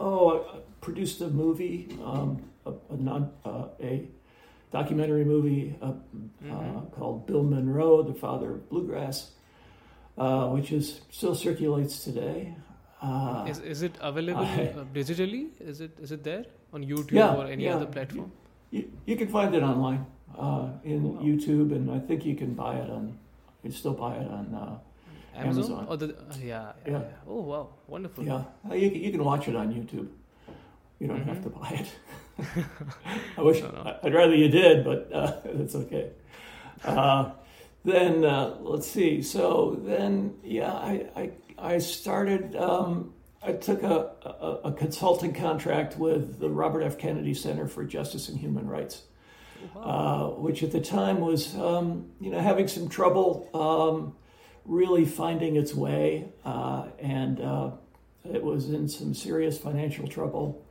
oh, 0.00 0.38
I 0.38 0.58
produced 0.80 1.20
a 1.20 1.28
movie, 1.28 1.88
um, 2.04 2.42
a, 2.66 2.72
a 2.90 2.96
non 2.96 3.30
uh, 3.44 3.68
a 3.80 4.08
documentary 4.72 5.24
movie 5.24 5.74
uh, 5.82 5.92
Mm-hmm. 5.92 6.50
uh, 6.52 6.80
called 6.96 7.26
Bill 7.26 7.42
Monroe, 7.42 8.02
the 8.02 8.14
Father 8.14 8.54
of 8.54 8.68
Bluegrass, 8.70 9.30
uh, 10.18 10.48
which 10.48 10.72
is 10.72 11.00
still 11.10 11.34
circulates 11.34 12.02
today. 12.04 12.54
Uh, 13.02 13.46
is, 13.48 13.58
is 13.60 13.82
it 13.82 13.94
available 14.00 14.44
I- 14.44 14.74
uh, 14.76 14.84
digitally? 14.94 15.48
Is 15.60 15.80
it 15.80 15.92
is 16.00 16.12
it 16.12 16.22
there 16.24 16.44
on 16.72 16.84
YouTube 16.84 17.12
Yeah, 17.12 17.34
or 17.36 17.46
any 17.46 17.64
yeah. 17.64 17.76
other 17.76 17.86
platform? 17.86 18.32
you, 18.70 18.90
you 19.06 19.16
can 19.16 19.28
find 19.28 19.54
it 19.54 19.62
online 19.62 20.06
uh, 20.38 20.68
in 20.84 21.02
Wow. 21.14 21.22
YouTube, 21.22 21.72
and 21.74 21.90
I 21.90 21.98
think 22.00 22.24
you 22.26 22.34
can 22.36 22.54
buy 22.54 22.76
it 22.76 22.90
on. 22.90 23.18
You 23.62 23.70
can 23.70 23.78
still 23.78 23.92
buy 23.94 24.16
it 24.16 24.30
on. 24.30 24.54
Uh, 24.54 24.78
Amazon, 25.36 25.64
Amazon. 25.64 25.86
or 25.88 25.96
the 25.96 26.06
uh, 26.06 26.22
yeah, 26.42 26.44
yeah, 26.44 26.72
Yeah. 26.92 26.98
yeah. 26.98 27.04
Oh 27.28 27.40
wow, 27.42 27.68
wonderful. 27.86 28.24
Yeah, 28.24 28.42
Uh, 28.68 28.74
you, 28.74 28.88
you 28.90 29.10
can 29.12 29.24
watch 29.24 29.46
it 29.48 29.54
on 29.56 29.72
YouTube. 29.72 30.08
You 30.98 31.06
don't 31.06 31.22
have 31.24 31.38
Mhm. 31.38 31.42
to 31.44 31.50
buy 31.50 31.70
it. 31.70 31.88
I 33.38 33.42
wish 33.42 33.60
No, 33.62 33.70
no. 33.70 33.82
I- 33.82 33.98
I'd 34.06 34.14
rather 34.14 34.34
you 34.34 34.48
did, 34.48 34.84
but 34.84 35.10
uh, 35.12 35.36
it's 35.44 35.74
okay. 35.74 36.10
Uh, 36.84 37.30
then 37.84 38.24
uh, 38.24 38.56
let's 38.60 38.86
see. 38.88 39.22
So 39.22 39.78
then, 39.84 40.34
yeah, 40.42 40.72
I 40.72 41.06
I, 41.16 41.30
I 41.74 41.78
started. 41.78 42.56
Um, 42.56 43.12
I 43.42 43.52
took 43.52 43.82
a, 43.82 44.10
a, 44.22 44.68
a 44.68 44.72
consulting 44.72 45.32
contract 45.32 45.96
with 45.96 46.40
the 46.40 46.50
Robert 46.50 46.82
F. 46.82 46.98
Kennedy 46.98 47.32
Center 47.34 47.66
for 47.68 47.84
Justice 47.84 48.28
and 48.28 48.38
Human 48.38 48.66
Rights 48.68 49.02
Oh. 49.04 49.09
Uh, 49.76 50.26
which 50.28 50.62
at 50.62 50.72
the 50.72 50.80
time 50.80 51.20
was, 51.20 51.54
um, 51.56 52.10
you 52.20 52.30
know, 52.30 52.40
having 52.40 52.68
some 52.68 52.88
trouble 52.88 53.48
um, 53.54 54.14
really 54.64 55.04
finding 55.04 55.56
its 55.56 55.74
way, 55.74 56.28
uh, 56.44 56.86
and 56.98 57.40
uh, 57.40 57.70
it 58.24 58.42
was 58.42 58.70
in 58.70 58.88
some 58.88 59.14
serious 59.14 59.58
financial 59.58 60.06
trouble. 60.06 60.64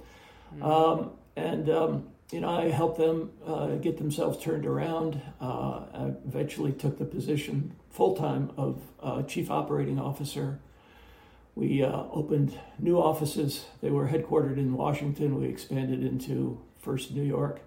Mm. 0.56 0.64
Um, 0.64 1.12
and 1.36 1.70
um, 1.70 2.10
you 2.32 2.42
know, 2.42 2.50
I 2.50 2.70
helped 2.70 2.98
them 2.98 3.32
uh, 3.46 3.68
get 3.76 3.98
themselves 3.98 4.44
turned 4.44 4.66
around. 4.66 5.22
Uh, 5.42 5.86
I 5.94 6.12
eventually 6.28 6.72
took 6.72 7.00
the 7.00 7.06
position 7.06 7.76
full 7.90 8.16
time 8.16 8.52
of 8.56 8.82
uh, 9.02 9.24
chief 9.24 9.50
operating 9.50 10.00
officer. 10.00 10.60
We 11.56 11.84
uh, 11.84 12.04
opened 12.12 12.58
new 12.78 12.98
offices. 12.98 13.66
They 13.82 13.90
were 13.90 14.08
headquartered 14.08 14.58
in 14.58 14.74
Washington. 14.74 15.40
We 15.40 15.48
expanded 15.48 16.04
into 16.04 16.62
first 16.78 17.12
New 17.12 17.24
York, 17.24 17.62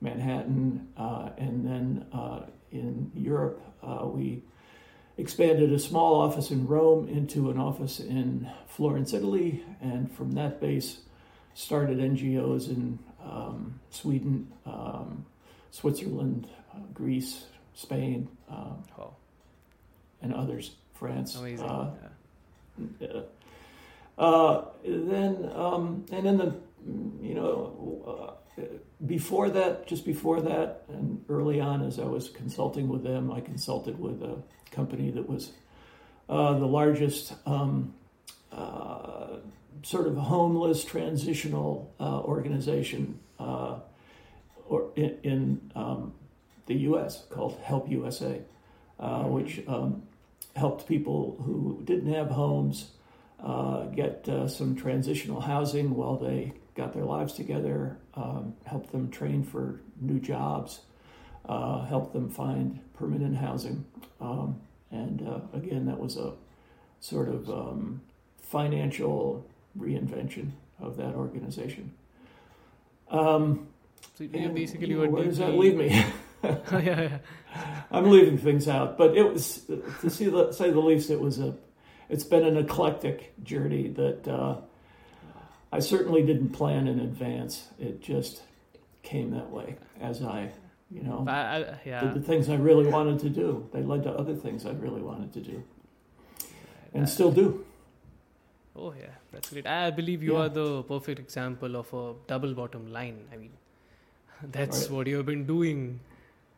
Manhattan, 0.00 0.88
uh, 0.96 1.30
and 1.38 1.66
then 1.66 2.06
uh, 2.12 2.46
in 2.70 3.10
Europe, 3.14 3.60
uh, 3.82 4.06
we 4.06 4.42
expanded 5.16 5.72
a 5.72 5.78
small 5.78 6.20
office 6.20 6.50
in 6.50 6.66
Rome 6.66 7.08
into 7.08 7.50
an 7.50 7.58
office 7.58 7.98
in 7.98 8.48
Florence, 8.68 9.12
Italy, 9.12 9.64
and 9.80 10.10
from 10.12 10.32
that 10.32 10.60
base, 10.60 10.98
started 11.54 11.98
NGOs 11.98 12.68
in 12.68 12.98
um, 13.24 13.80
Sweden, 13.90 14.52
um, 14.64 15.26
Switzerland, 15.72 16.48
uh, 16.72 16.78
Greece, 16.94 17.44
Spain, 17.74 18.28
um, 18.48 18.84
wow. 18.96 19.16
and 20.22 20.32
others, 20.32 20.76
France. 20.94 21.34
Amazing. 21.34 21.66
Uh, 21.66 21.94
yeah. 23.00 23.08
uh, 24.18 24.20
uh, 24.20 24.64
then 24.84 25.50
um, 25.54 26.04
and 26.12 26.26
then 26.26 26.38
the 26.38 26.54
you 27.22 27.34
know 27.34 28.04
uh, 28.06 28.47
before 29.04 29.50
that, 29.50 29.86
just 29.86 30.04
before 30.04 30.40
that, 30.40 30.84
and 30.88 31.24
early 31.28 31.60
on, 31.60 31.82
as 31.82 31.98
I 31.98 32.04
was 32.04 32.28
consulting 32.28 32.88
with 32.88 33.02
them, 33.02 33.30
I 33.30 33.40
consulted 33.40 33.98
with 33.98 34.22
a 34.22 34.42
company 34.70 35.10
that 35.10 35.28
was 35.28 35.52
uh, 36.28 36.58
the 36.58 36.66
largest 36.66 37.34
um, 37.46 37.94
uh, 38.52 39.36
sort 39.82 40.06
of 40.06 40.16
homeless 40.16 40.84
transitional 40.84 41.92
uh, 42.00 42.20
organization 42.20 43.18
uh, 43.38 43.76
or 44.68 44.90
in, 44.96 45.18
in 45.22 45.70
um, 45.74 46.12
the 46.66 46.74
U.S. 46.74 47.24
called 47.30 47.58
Help 47.62 47.90
USA, 47.90 48.40
uh, 49.00 49.22
which 49.24 49.62
um, 49.66 50.02
helped 50.56 50.86
people 50.86 51.40
who 51.44 51.80
didn't 51.84 52.12
have 52.12 52.28
homes 52.28 52.90
uh, 53.42 53.84
get 53.86 54.28
uh, 54.28 54.48
some 54.48 54.74
transitional 54.74 55.40
housing 55.40 55.94
while 55.94 56.16
they 56.16 56.52
got 56.78 56.94
their 56.94 57.04
lives 57.04 57.34
together, 57.34 57.98
um, 58.14 58.54
helped 58.64 58.92
them 58.92 59.10
train 59.10 59.42
for 59.42 59.80
new 60.00 60.20
jobs, 60.20 60.80
uh, 61.48 61.84
helped 61.84 62.12
them 62.12 62.30
find 62.30 62.78
permanent 62.94 63.36
housing. 63.36 63.84
Um, 64.20 64.60
and 64.92 65.26
uh, 65.28 65.40
again, 65.52 65.86
that 65.86 65.98
was 65.98 66.16
a 66.16 66.32
sort 67.00 67.28
of 67.28 67.50
um, 67.50 68.00
financial 68.40 69.44
reinvention 69.76 70.52
of 70.80 70.96
that 70.96 71.14
organization. 71.14 71.92
Um, 73.10 73.66
So 74.16 74.24
you 74.24 74.30
and, 74.34 74.54
basically 74.54 74.88
you 74.88 75.02
know, 75.02 75.08
where 75.08 75.24
does 75.24 75.38
that 75.38 75.54
leave 75.54 75.76
me? 75.76 75.88
yeah, 76.44 76.80
yeah. 76.80 77.18
I'm 77.90 78.08
leaving 78.08 78.38
things 78.38 78.68
out, 78.68 78.96
but 78.96 79.16
it 79.16 79.24
was 79.24 79.62
to 80.02 80.08
see 80.08 80.26
the, 80.26 80.52
say 80.52 80.70
the 80.70 80.78
least. 80.78 81.10
It 81.10 81.18
was 81.18 81.40
a, 81.40 81.54
it's 82.08 82.22
been 82.22 82.44
an 82.44 82.56
eclectic 82.56 83.32
journey 83.42 83.88
that 83.88 84.28
uh, 84.28 84.58
I 85.72 85.80
certainly 85.80 86.22
didn't 86.22 86.50
plan 86.50 86.88
in 86.88 87.00
advance. 87.00 87.68
It 87.78 88.00
just 88.00 88.42
came 89.02 89.30
that 89.32 89.50
way 89.50 89.76
as 90.00 90.22
I, 90.22 90.50
you 90.90 91.02
know, 91.02 91.24
I, 91.28 91.32
I, 91.56 91.80
yeah. 91.84 92.00
did 92.00 92.14
the 92.14 92.20
things 92.20 92.48
I 92.48 92.54
really 92.56 92.86
wanted 92.90 93.18
to 93.20 93.28
do. 93.30 93.68
They 93.72 93.82
led 93.82 94.02
to 94.04 94.10
other 94.10 94.34
things 94.34 94.64
I 94.66 94.72
really 94.72 95.02
wanted 95.02 95.32
to 95.34 95.40
do, 95.40 95.62
and 96.94 97.08
still 97.08 97.30
do. 97.30 97.64
Oh 98.76 98.94
yeah, 98.98 99.06
that's 99.32 99.50
great. 99.50 99.66
I 99.66 99.90
believe 99.90 100.22
you 100.22 100.34
Yeah. 100.34 100.44
are 100.44 100.48
the 100.48 100.82
perfect 100.84 101.18
example 101.18 101.76
of 101.76 101.92
a 101.92 102.14
double 102.26 102.54
bottom 102.54 102.90
line. 102.92 103.18
I 103.32 103.36
mean, 103.36 103.50
that's 104.42 104.82
Right. 104.84 104.90
what 104.90 105.06
you 105.06 105.16
have 105.16 105.26
been 105.26 105.46
doing 105.46 106.00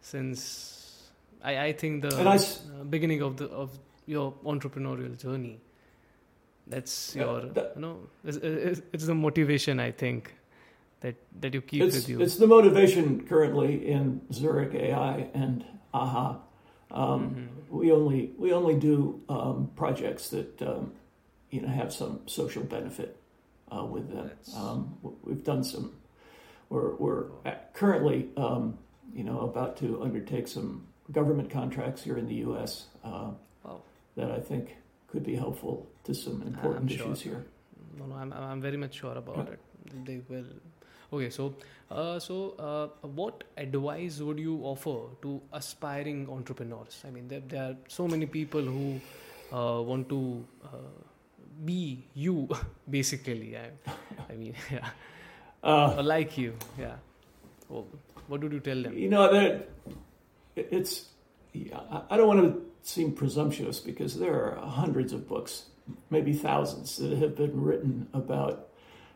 since 0.03 1.11
I, 1.43 1.59
I 1.67 1.73
think 1.73 2.03
the 2.03 2.15
I 2.17 2.37
uh, 2.37 2.85
beginning 2.85 3.23
of 3.23 3.37
the 3.39 3.47
of 3.49 3.77
your 4.07 4.33
entrepreneurial 4.45 5.17
journey. 5.19 5.59
That's 6.71 7.15
Yeah, 7.17 7.23
your 7.25 7.41
that- 7.53 7.73
you 7.77 7.83
know 7.83 7.97
it's, 8.25 8.37
it's, 8.93 9.07
the 9.07 9.15
motivation 9.15 9.81
I 9.81 9.91
think 9.93 10.35
that 11.01 11.17
that 11.41 11.55
you 11.55 11.61
keep 11.61 11.83
with 11.83 12.09
you. 12.09 12.21
it's 12.21 12.37
the 12.37 12.47
motivation 12.47 13.27
currently 13.27 13.87
in 13.87 14.21
Zurick 14.33 14.75
AI 14.75 15.29
and 15.35 15.65
Ah-Ha. 15.93 16.39
Um, 16.93 17.21
Mhm. 17.35 17.49
we 17.71 17.93
only 17.93 18.33
we 18.39 18.53
only 18.53 18.75
do 18.79 19.21
um, 19.29 19.71
projects 19.77 20.29
that 20.31 20.63
um, 20.63 20.93
you 21.51 21.61
know 21.63 21.69
have 21.69 21.93
some 21.93 22.21
social 22.27 22.63
benefit 22.65 23.17
uh, 23.73 23.85
with 23.85 24.11
them. 24.13 24.31
Um, 24.57 24.97
we've 25.23 25.45
done 25.45 25.65
some 25.65 25.93
we're, 26.69 26.95
we're 26.97 27.25
currently, 27.73 28.29
um, 28.37 28.79
you 29.13 29.25
know, 29.25 29.41
about 29.41 29.77
to 29.79 30.01
undertake 30.03 30.47
some 30.47 30.87
government 31.11 31.51
contracts 31.51 32.01
here 32.05 32.17
in 32.17 32.27
the 32.27 32.37
U.S. 32.47 32.87
Uh, 33.03 33.33
Wow. 33.65 33.83
that 34.17 34.31
I 34.31 34.39
think 34.39 34.77
could 35.09 35.25
be 35.25 35.35
helpful 35.35 35.90
some 36.15 36.43
important 36.43 36.91
sure. 36.91 37.07
issues 37.07 37.21
here. 37.23 37.45
No, 37.99 38.07
no, 38.07 38.15
I'm, 38.17 38.33
I'm 38.33 38.61
very 38.61 38.77
much 38.77 38.95
sure 38.95 39.17
about 39.17 39.37
Yeah. 39.49 39.55
it. 39.55 40.05
They 40.07 40.21
will. 40.29 40.45
Okay, 41.13 41.29
so, 41.31 41.55
uh, 41.91 42.19
so 42.21 42.55
uh, 42.59 43.09
what 43.09 43.43
advice 43.57 44.21
would 44.21 44.39
you 44.39 44.61
offer 44.63 44.97
to 45.23 45.41
aspiring 45.53 46.29
entrepreneurs? 46.31 47.03
I 47.07 47.11
mean, 47.11 47.27
there, 47.29 47.41
there 47.41 47.63
are 47.65 47.77
so 47.89 48.07
many 48.07 48.27
people 48.27 48.61
who 48.63 49.01
uh, 49.53 49.83
want 49.83 50.09
to 50.11 50.45
uh, 50.65 50.69
be 51.65 52.05
you, 52.15 52.49
basically. 52.91 53.57
I, 53.57 53.71
I 54.31 54.37
mean, 54.37 54.55
yeah, 54.71 54.89
Uh, 55.63 56.01
like 56.03 56.39
you, 56.39 56.55
yeah. 56.79 56.97
Well, 57.69 57.87
what 58.29 58.41
would 58.43 58.53
you 58.53 58.61
tell 58.61 58.81
them? 58.83 58.97
You 58.97 59.09
know 59.11 59.31
that 59.33 59.69
it's. 60.57 61.07
I 62.11 62.17
don't 62.17 62.29
want 62.29 62.41
to 62.47 62.63
seem 62.83 63.13
presumptuous 63.13 63.81
because 63.81 64.17
there 64.19 64.33
are 64.35 64.57
hundreds 64.67 65.13
of 65.13 65.27
books, 65.29 65.67
maybe 66.11 66.33
thousands, 66.33 66.97
that 66.97 67.17
have 67.19 67.37
been 67.37 67.61
written 67.61 68.09
about 68.13 68.69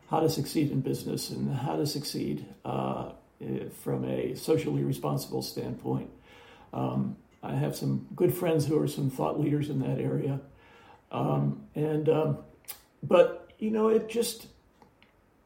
how 0.09 0.19
to 0.19 0.29
succeed 0.29 0.71
in 0.71 0.81
business 0.81 1.29
and 1.29 1.55
how 1.55 1.75
to 1.75 1.85
succeed 1.85 2.45
uh, 2.63 3.11
eh, 3.41 3.65
from 3.83 4.05
a 4.05 4.35
socially 4.35 4.83
responsible 4.83 5.41
standpoint. 5.41 6.09
Um, 6.73 7.17
I 7.41 7.55
have 7.55 7.75
some 7.75 8.07
good 8.15 8.33
friends 8.33 8.65
who 8.65 8.81
are 8.81 8.87
some 8.87 9.09
thought 9.09 9.39
leaders 9.39 9.69
in 9.69 9.79
that 9.79 9.99
area, 9.99 10.39
um, 11.11 11.67
and 11.75 12.09
um, 12.09 12.37
but 13.03 13.51
you 13.59 13.69
know 13.71 13.89
it 13.89 14.09
just 14.09 14.47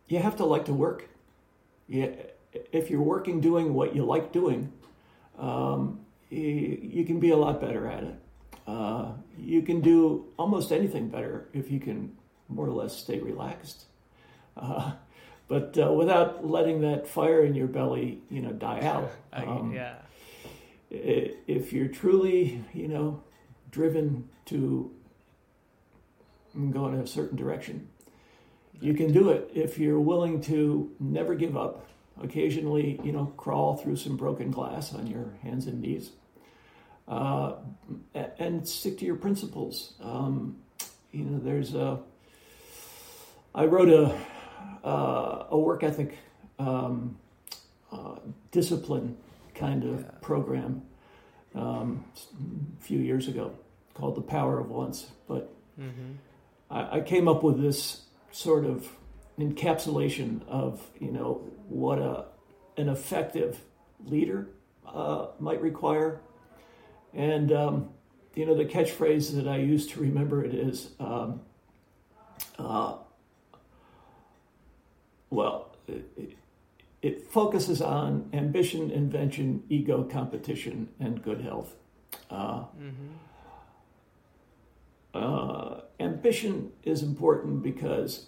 you 0.08 0.20
have 0.20 0.38
to 0.38 0.46
like 0.46 0.66
to 0.66 0.74
work. 0.74 1.10
Yeah, 1.88 2.10
if 2.72 2.90
you're 2.90 3.02
working 3.02 3.42
doing 3.42 3.74
what 3.74 3.96
you 3.96 4.06
like 4.06 4.32
doing, 4.32 4.72
um, 5.38 6.00
you, 6.30 6.80
you 6.82 7.06
can 7.06 7.20
be 7.20 7.32
a 7.32 7.38
lot 7.38 7.60
better 7.60 7.88
at 7.88 8.04
it. 8.04 8.16
Uh, 8.66 9.12
you 9.40 9.62
can 9.62 9.82
do 9.82 10.26
almost 10.38 10.72
anything 10.72 11.10
better 11.10 11.48
if 11.54 11.72
you 11.72 11.80
can 11.80 12.16
more 12.48 12.66
or 12.68 12.72
less 12.72 12.96
stay 12.96 13.20
relaxed. 13.20 13.86
Uh, 14.58 14.94
but 15.48 15.78
uh, 15.82 15.92
without 15.92 16.46
letting 16.48 16.82
that 16.82 17.08
fire 17.08 17.44
in 17.44 17.56
your 17.56 17.68
belly, 17.68 18.22
you 18.30 18.42
know, 18.42 18.52
die 18.52 18.82
out. 18.82 19.12
Um, 19.34 19.72
yeah, 19.74 19.96
If 20.90 21.72
you're 21.72 21.88
truly, 21.88 22.64
you 22.74 22.88
know, 22.88 23.22
driven 23.72 24.28
to 24.46 24.92
go 26.72 26.88
in 26.88 26.96
a 26.96 27.06
certain 27.08 27.38
direction, 27.38 27.88
you 28.82 28.94
can 28.96 29.12
do 29.14 29.30
it 29.30 29.52
if 29.54 29.78
you're 29.78 30.00
willing 30.00 30.42
to 30.42 30.92
never 31.00 31.36
give 31.36 31.56
up. 31.56 31.86
Occasionally, 32.22 33.00
you 33.04 33.12
know, 33.14 33.28
crawl 33.38 33.78
through 33.78 33.96
some 33.96 34.18
broken 34.18 34.52
glass 34.52 34.94
on 34.94 35.08
your 35.08 35.36
hands 35.42 35.68
and 35.68 35.80
knees, 35.82 36.12
uh, 37.10 37.56
and 38.14 38.68
stick 38.68 38.98
to 39.00 39.06
your 39.06 39.16
principles. 39.16 39.94
Um, 40.02 40.58
you 41.12 41.24
know, 41.26 41.40
there's 41.40 41.74
a. 41.76 42.00
I 43.56 43.66
wrote 43.66 43.90
a 43.90 44.16
uh, 44.88 45.48
a 45.50 45.58
work 45.58 45.84
ethic 45.84 46.18
um, 46.60 47.18
uh, 47.92 48.16
discipline 48.52 49.18
kind 49.56 49.84
of 49.84 50.02
Yeah. 50.02 50.12
program 50.22 50.84
um, 51.56 52.06
a 52.80 52.84
few 52.84 53.00
years 53.00 53.28
ago 53.28 53.52
called 53.96 54.16
The 54.16 54.22
Power 54.22 54.60
of 54.60 54.70
Once, 54.70 55.08
but 55.28 55.52
hmm 55.76 55.90
I, 56.70 56.98
I 56.98 57.02
came 57.02 57.28
up 57.28 57.42
with 57.44 57.60
this 57.60 58.04
sort 58.32 58.64
of 58.66 58.88
encapsulation 59.40 60.48
of 60.48 60.86
you 61.00 61.12
know 61.12 61.42
what 61.68 61.98
a 62.00 62.26
an 62.78 62.88
effective 62.88 63.60
leader 64.06 64.48
uh, 64.88 65.28
might 65.40 65.62
require, 65.62 66.22
and 67.14 67.52
um, 67.52 67.90
you 68.36 68.46
know 68.46 68.56
the 68.56 68.66
catchphrase 68.66 69.36
that 69.36 69.48
I 69.48 69.58
use 69.58 69.88
to 69.88 70.00
remember 70.00 70.44
it 70.44 70.54
is, 70.54 70.92
um, 71.00 71.42
uh, 72.58 72.96
well, 75.30 75.76
it, 75.88 76.38
it 77.02 77.32
focuses 77.32 77.82
on 77.82 78.30
ambition, 78.34 78.92
invention, 78.92 79.64
ego, 79.70 80.04
competition, 80.04 80.90
and 81.00 81.24
good 81.24 81.42
health. 81.42 81.76
Uh, 82.30 82.62
hmm 82.62 82.92
uh, 85.14 85.82
ambition 86.00 86.72
is 86.84 87.04
important 87.04 87.64
because 87.64 88.28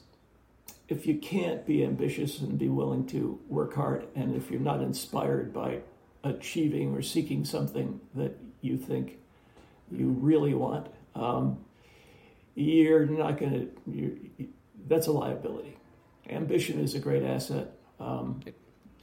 if 0.88 1.06
you 1.06 1.18
can't 1.18 1.66
be 1.66 1.84
ambitious 1.84 2.40
and 2.40 2.58
be 2.58 2.70
willing 2.70 3.06
to 3.08 3.40
work 3.48 3.76
hard, 3.76 4.08
and 4.16 4.36
if 4.36 4.52
you're 4.52 4.60
not 4.60 4.82
inspired 4.82 5.54
by 5.54 5.80
achieving 6.24 6.94
or 6.94 7.02
seeking 7.02 7.46
something 7.46 8.00
that 8.16 8.38
you 8.62 8.78
think 8.78 9.18
you 9.92 10.10
really 10.10 10.54
want, 10.54 10.88
um, 11.16 11.58
you're 12.56 13.06
not 13.06 13.38
going 13.38 13.70
to. 13.88 14.48
That's 14.88 15.08
a 15.08 15.12
liability. 15.12 15.78
Ambition 16.30 16.80
is 16.80 16.96
a 16.96 17.00
great 17.00 17.24
asset. 17.24 17.72
Um, 18.00 18.42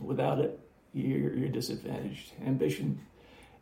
without 0.01 0.41
it, 0.41 0.59
you're, 0.93 1.35
you're 1.35 1.49
disadvantaged. 1.49 2.33
Ambition, 2.45 3.01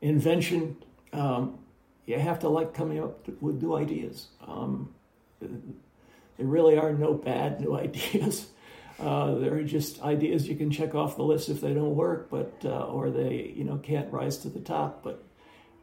invention. 0.01 0.77
Um, 1.13 1.59
you 2.07 2.19
have 2.19 2.41
to 2.41 2.49
like 2.49 2.75
coming 2.75 3.03
up 3.03 3.29
with 3.41 3.63
new 3.63 3.75
ideas. 3.75 4.29
Um, 4.47 4.95
there 5.41 6.47
really 6.47 6.79
are 6.79 6.93
no 6.93 7.15
bad 7.15 7.61
new 7.61 7.77
ideas. 7.79 8.47
Uh, 8.99 9.35
they're 9.35 9.63
just 9.63 10.01
ideas 10.03 10.49
you 10.49 10.57
can 10.57 10.71
check 10.71 10.95
off 10.95 11.17
the 11.17 11.23
list 11.23 11.49
if 11.49 11.61
they 11.61 11.75
don't 11.75 11.95
work, 11.95 12.31
but 12.31 12.55
uh, 12.65 12.85
or 12.87 13.11
they 13.11 13.53
you 13.55 13.65
know 13.65 13.77
can't 13.77 14.11
rise 14.11 14.39
to 14.39 14.49
the 14.49 14.61
top. 14.61 15.03
But 15.03 15.23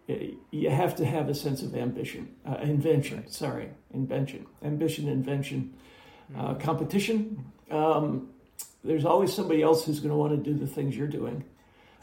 you 0.08 0.70
have 0.70 0.95
to 0.97 1.06
have 1.06 1.30
a 1.30 1.36
sense 1.36 1.62
of 1.62 1.76
ambition, 1.76 2.36
uh, 2.45 2.58
invention. 2.62 3.20
Right. 3.20 3.32
Sorry, 3.32 3.70
invention, 3.93 4.45
ambition, 4.64 5.08
invention, 5.08 5.74
Mm-hmm. 6.32 6.45
uh, 6.45 6.54
competition. 6.56 7.45
Um, 7.70 8.30
there's 8.84 9.06
always 9.06 9.34
somebody 9.34 9.62
else 9.62 9.86
who's 9.86 9.99
going 9.99 10.10
to 10.10 10.16
want 10.16 10.32
to 10.32 10.38
do 10.38 10.58
the 10.58 10.68
things 10.68 10.95
you're 10.95 11.08
doing 11.08 11.43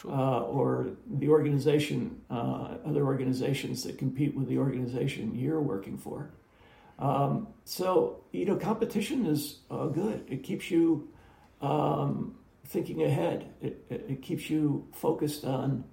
uh, 0.04 0.40
or 0.42 0.90
the 1.06 1.28
organization, 1.28 2.20
uh, 2.30 2.76
other 2.84 3.04
organizations 3.04 3.82
that 3.84 3.98
compete 3.98 4.34
with 4.34 4.48
the 4.48 4.58
organization 4.58 5.34
you're 5.34 5.60
working 5.60 5.96
for. 5.98 6.30
Um, 6.98 7.48
so, 7.64 8.22
you 8.32 8.44
know, 8.44 8.56
competition 8.56 9.26
is 9.26 9.60
uh, 9.70 9.86
good. 9.86 10.24
It 10.28 10.42
keeps 10.42 10.70
you 10.70 11.08
um, 11.62 12.36
thinking 12.66 13.02
ahead, 13.02 13.52
it, 13.62 13.84
it 13.90 14.22
keeps 14.22 14.50
you 14.50 14.86
focused 14.92 15.44
on 15.44 15.84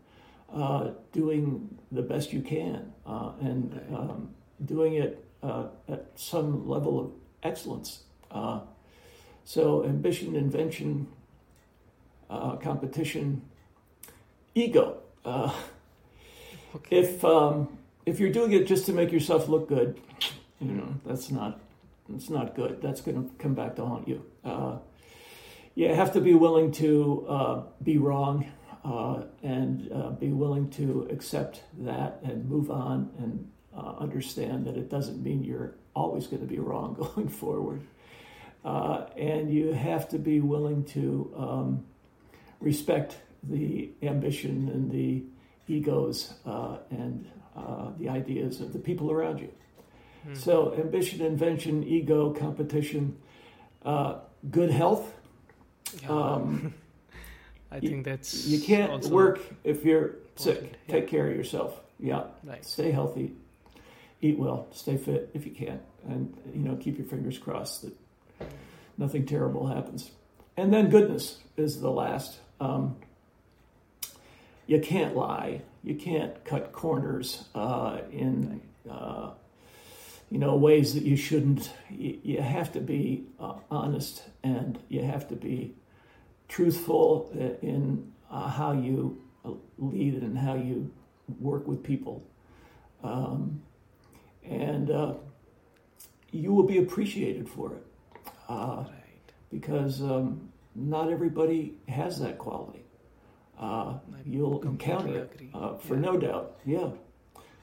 uh, 0.54 0.92
doing 1.12 1.78
the 1.92 2.02
best 2.02 2.34
you 2.34 2.42
can 2.42 2.92
uh, 3.06 3.32
and 3.42 3.80
um, 3.94 4.30
doing 4.66 4.96
it 4.96 5.24
uh, 5.44 5.68
at 5.90 6.06
some 6.16 6.68
level 6.68 7.00
of 7.00 7.12
excellence. 7.44 8.04
Uh, 8.32 8.62
so, 9.46 9.86
ambition, 9.86 10.36
invention, 10.36 11.08
uh, 12.30 12.56
competition, 12.58 13.42
ego. 14.56 14.98
Uh, 15.24 15.54
Okay. 16.76 16.98
if 16.98 17.24
um, 17.24 17.70
if 18.06 18.20
you're 18.20 18.30
doing 18.32 18.52
it 18.52 18.68
just 18.68 18.86
to 18.86 18.94
make 18.94 19.12
yourself 19.12 19.48
look 19.48 19.68
good, 19.70 20.00
you 20.60 20.74
know 20.74 20.96
that's 21.06 21.32
not 21.32 21.60
that's 22.10 22.30
not 22.30 22.56
good. 22.56 22.82
That's 22.82 23.02
going 23.02 23.24
to 23.24 23.36
come 23.38 23.54
back 23.54 23.78
to 23.78 23.86
haunt 23.86 24.08
you. 24.08 24.24
Uh, 24.44 24.78
you 25.76 25.88
have 25.88 26.14
to 26.14 26.22
be 26.22 26.34
willing 26.34 26.72
to 26.74 27.26
uh, 27.28 27.62
be 27.82 27.98
wrong 27.98 28.46
uh, 28.84 29.24
and 29.44 29.92
uh, 29.92 30.10
be 30.12 30.32
willing 30.32 30.70
to 30.72 31.08
accept 31.12 31.64
that 31.80 32.20
and 32.24 32.48
move 32.50 32.72
on 32.72 33.10
and 33.18 33.50
uh, 33.76 33.96
understand 34.00 34.66
that 34.66 34.78
it 34.78 34.90
doesn't 34.90 35.22
mean 35.22 35.44
you're 35.44 35.76
always 35.94 36.28
going 36.28 36.42
to 36.42 36.48
be 36.48 36.60
wrong 36.60 36.94
going 37.16 37.28
forward. 37.28 37.82
Uh, 38.66 39.06
and 39.16 39.54
you 39.54 39.72
have 39.72 40.10
to 40.10 40.18
be 40.18 40.40
willing 40.40 40.84
to 40.84 41.34
um, 41.38 41.86
respect 42.60 43.18
the 43.44 43.90
ambition 44.02 44.70
and 44.70 44.92
the 44.92 45.24
egos 45.68 46.34
uh, 46.46 46.78
and 46.90 47.30
uh, 47.56 47.92
the 47.98 48.10
ideas 48.10 48.60
of 48.62 48.74
the 48.74 48.80
people 48.80 49.12
around 49.12 49.40
you. 49.40 49.52
Hmm. 50.24 50.36
So, 50.36 50.74
ambition, 50.76 51.22
invention, 51.22 51.84
ego, 51.84 52.34
competition, 52.34 53.18
uh, 53.86 54.20
good 54.50 54.70
health. 54.70 55.14
Um, 56.10 56.74
I 57.72 57.80
think 57.80 58.06
that's 58.06 58.46
you 58.46 58.62
can't 58.62 59.06
work 59.08 59.40
if 59.64 59.84
you're 59.84 60.16
sick. 60.36 60.62
yeah. 60.88 60.94
Take 60.94 61.08
care 61.08 61.30
of 61.30 61.36
yourself. 61.36 61.80
Yeah, 62.00 62.24
right. 62.44 62.64
stay 62.64 62.92
healthy, 62.92 63.34
eat 64.22 64.38
well, 64.38 64.68
stay 64.72 64.98
fit 64.98 65.32
if 65.34 65.46
you 65.46 65.52
can, 65.52 65.80
and 66.08 66.36
you 66.54 66.62
know 66.62 66.76
keep 66.76 66.98
your 66.98 67.08
fingers 67.08 67.38
crossed 67.38 67.84
that 67.84 67.94
nothing 68.98 69.26
terrible 69.26 69.68
happens. 69.68 70.12
And 70.56 70.74
then 70.74 70.90
goodness 70.90 71.38
is 71.56 71.82
the 71.82 71.92
last. 71.92 72.40
Um, 72.60 72.98
you 74.66 74.80
can't 74.80 75.16
lie. 75.16 75.62
You 75.84 75.96
can't 75.96 76.44
cut 76.44 76.72
corners 76.72 77.46
uh, 77.56 78.00
in 78.12 78.62
uh, 78.90 79.32
you 80.30 80.40
know 80.40 80.56
ways 80.56 80.94
that 80.94 81.04
you 81.04 81.16
shouldn't. 81.16 81.72
You, 81.90 82.20
you 82.24 82.42
have 82.42 82.72
to 82.74 82.80
be 82.80 83.26
uh, 83.40 83.56
honest, 83.70 84.24
and 84.44 84.80
you 84.90 85.04
have 85.04 85.28
to 85.30 85.36
be 85.36 85.76
truthful 86.48 87.30
in 87.62 88.12
uh, 88.32 88.48
how 88.48 88.72
you 88.74 89.22
uh, 89.46 89.52
lead 89.78 90.16
and 90.22 90.38
how 90.38 90.56
you 90.56 90.92
work 91.40 91.68
with 91.68 91.84
people. 91.84 92.24
Um, 93.04 93.62
and 94.44 94.90
uh, 94.92 95.14
you 96.32 96.54
will 96.54 96.64
be 96.64 96.78
appreciated 96.80 97.48
for 97.50 97.74
it. 97.74 97.84
Uh, 98.50 98.86
Right. 98.88 99.32
because 99.52 100.02
um, 100.02 100.50
not 100.76 101.12
everybody 101.12 101.78
has 101.90 102.20
that 102.20 102.38
quality. 102.38 102.84
Uh, 103.60 103.98
you'll 104.26 104.62
encounter 104.62 105.16
it, 105.18 105.32
agree. 105.36 105.50
uh, 105.54 105.76
for 105.78 105.96
Yeah. 105.96 106.02
no 106.02 106.18
doubt. 106.18 106.60
Yeah. 106.66 106.90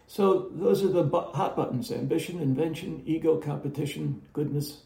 So 0.07 0.51
those 0.53 0.83
are 0.85 0.89
the 0.89 1.05
bu- 1.05 1.33
hot 1.33 1.57
buttons: 1.57 1.91
ambition, 1.91 2.41
invention, 2.41 3.03
ego, 3.07 3.39
competition, 3.39 4.21
goodness, 4.35 4.83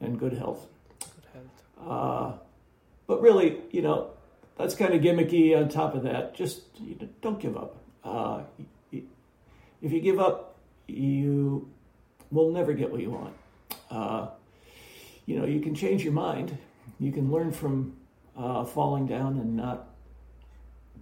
and 0.00 0.18
good 0.18 0.34
health. 0.34 0.66
Good 0.98 1.24
health. 1.32 2.40
But 3.10 3.22
really, 3.22 3.58
you 3.72 3.82
know, 3.82 4.12
that's 4.56 4.76
kind 4.76 4.94
of 4.94 5.02
gimmicky. 5.02 5.60
On 5.60 5.68
top 5.68 5.96
of 5.96 6.04
that, 6.04 6.32
just 6.32 6.60
you 6.78 6.94
know, 6.94 7.08
don't 7.20 7.40
give 7.40 7.56
up. 7.56 7.74
Uh, 8.04 8.42
if 8.92 9.90
you 9.90 10.00
give 10.00 10.20
up, 10.20 10.56
you 10.86 11.68
will 12.30 12.52
never 12.52 12.72
get 12.72 12.88
what 12.88 13.00
you 13.00 13.10
want. 13.10 13.34
Uh, 13.90 14.28
you 15.26 15.36
know, 15.36 15.44
you 15.44 15.58
can 15.58 15.74
change 15.74 16.04
your 16.04 16.12
mind. 16.12 16.56
You 17.00 17.10
can 17.10 17.32
learn 17.32 17.50
from 17.50 17.96
uh, 18.36 18.64
falling 18.64 19.08
down 19.08 19.40
and 19.40 19.56
not 19.56 19.88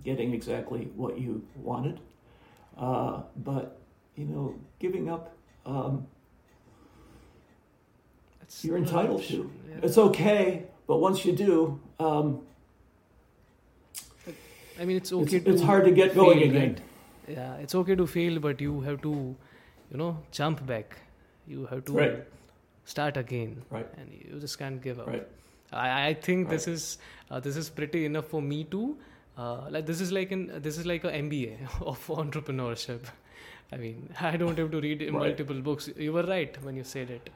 getting 0.03 0.33
exactly 0.33 0.89
what 0.97 1.19
you 1.19 1.47
wanted. 1.57 2.01
Uh, 2.79 3.21
but 3.37 3.83
you 4.17 4.25
know, 4.25 4.59
giving 4.79 5.11
up, 5.11 5.37
um, 5.67 6.07
you're 8.63 8.79
entitled 8.79 9.25
to. 9.25 9.53
yeah. 9.69 9.81
It's 9.83 9.99
okay, 9.99 10.68
but 10.89 10.99
once 11.05 11.25
you 11.25 11.33
do, 11.41 11.55
um, 12.01 12.41
I 14.81 14.85
mean, 14.85 14.97
it's 14.97 15.11
it's, 15.13 15.21
okay 15.21 15.41
to 15.41 15.51
it's 15.53 15.63
hard 15.63 15.85
to 15.87 15.91
get 15.91 16.15
going 16.15 16.39
fail, 16.39 16.49
again. 16.49 16.63
right? 16.75 17.37
Yeah, 17.37 17.55
it's 17.57 17.75
okay 17.75 17.95
to 17.97 18.07
fail, 18.07 18.39
but 18.41 18.61
you 18.61 18.81
have 18.83 19.01
to, 19.03 19.13
you 19.91 19.97
know, 20.03 20.19
jump 20.31 20.65
back. 20.67 20.97
You 21.47 21.67
have 21.67 21.85
to 21.87 21.93
Right. 21.93 22.25
start 22.85 23.17
again, 23.17 23.63
Right. 23.71 23.87
and 23.97 24.13
you 24.13 24.39
just 24.47 24.59
can't 24.59 24.81
give 24.83 25.01
up. 25.01 25.09
Right. 25.09 25.27
I, 25.73 26.09
I 26.09 26.15
think 26.15 26.49
this 26.49 26.67
is 26.69 26.99
uh, 27.31 27.41
this 27.41 27.57
is 27.57 27.69
pretty 27.81 28.05
enough 28.11 28.27
for 28.37 28.41
me 28.43 28.65
too. 28.65 28.97
Uh, 29.37 29.69
like 29.71 29.87
this 29.87 30.01
is 30.01 30.13
like 30.19 30.31
an 30.37 30.47
this 30.69 30.79
is 30.79 30.87
like 30.87 31.05
a 31.05 31.13
MBA 31.13 31.59
of 31.95 32.07
entrepreneurship. 32.07 33.01
I 33.73 33.77
mean, 33.77 34.09
I 34.21 34.37
don't 34.37 34.57
have 34.65 34.71
to 34.77 34.81
read 34.81 35.03
Right. 35.03 35.13
multiple 35.13 35.61
books. 35.71 35.91
You 35.97 36.13
were 36.15 36.23
right 36.35 36.57
when 36.69 36.77
you 36.77 36.85
said 36.85 37.11
it. 37.19 37.31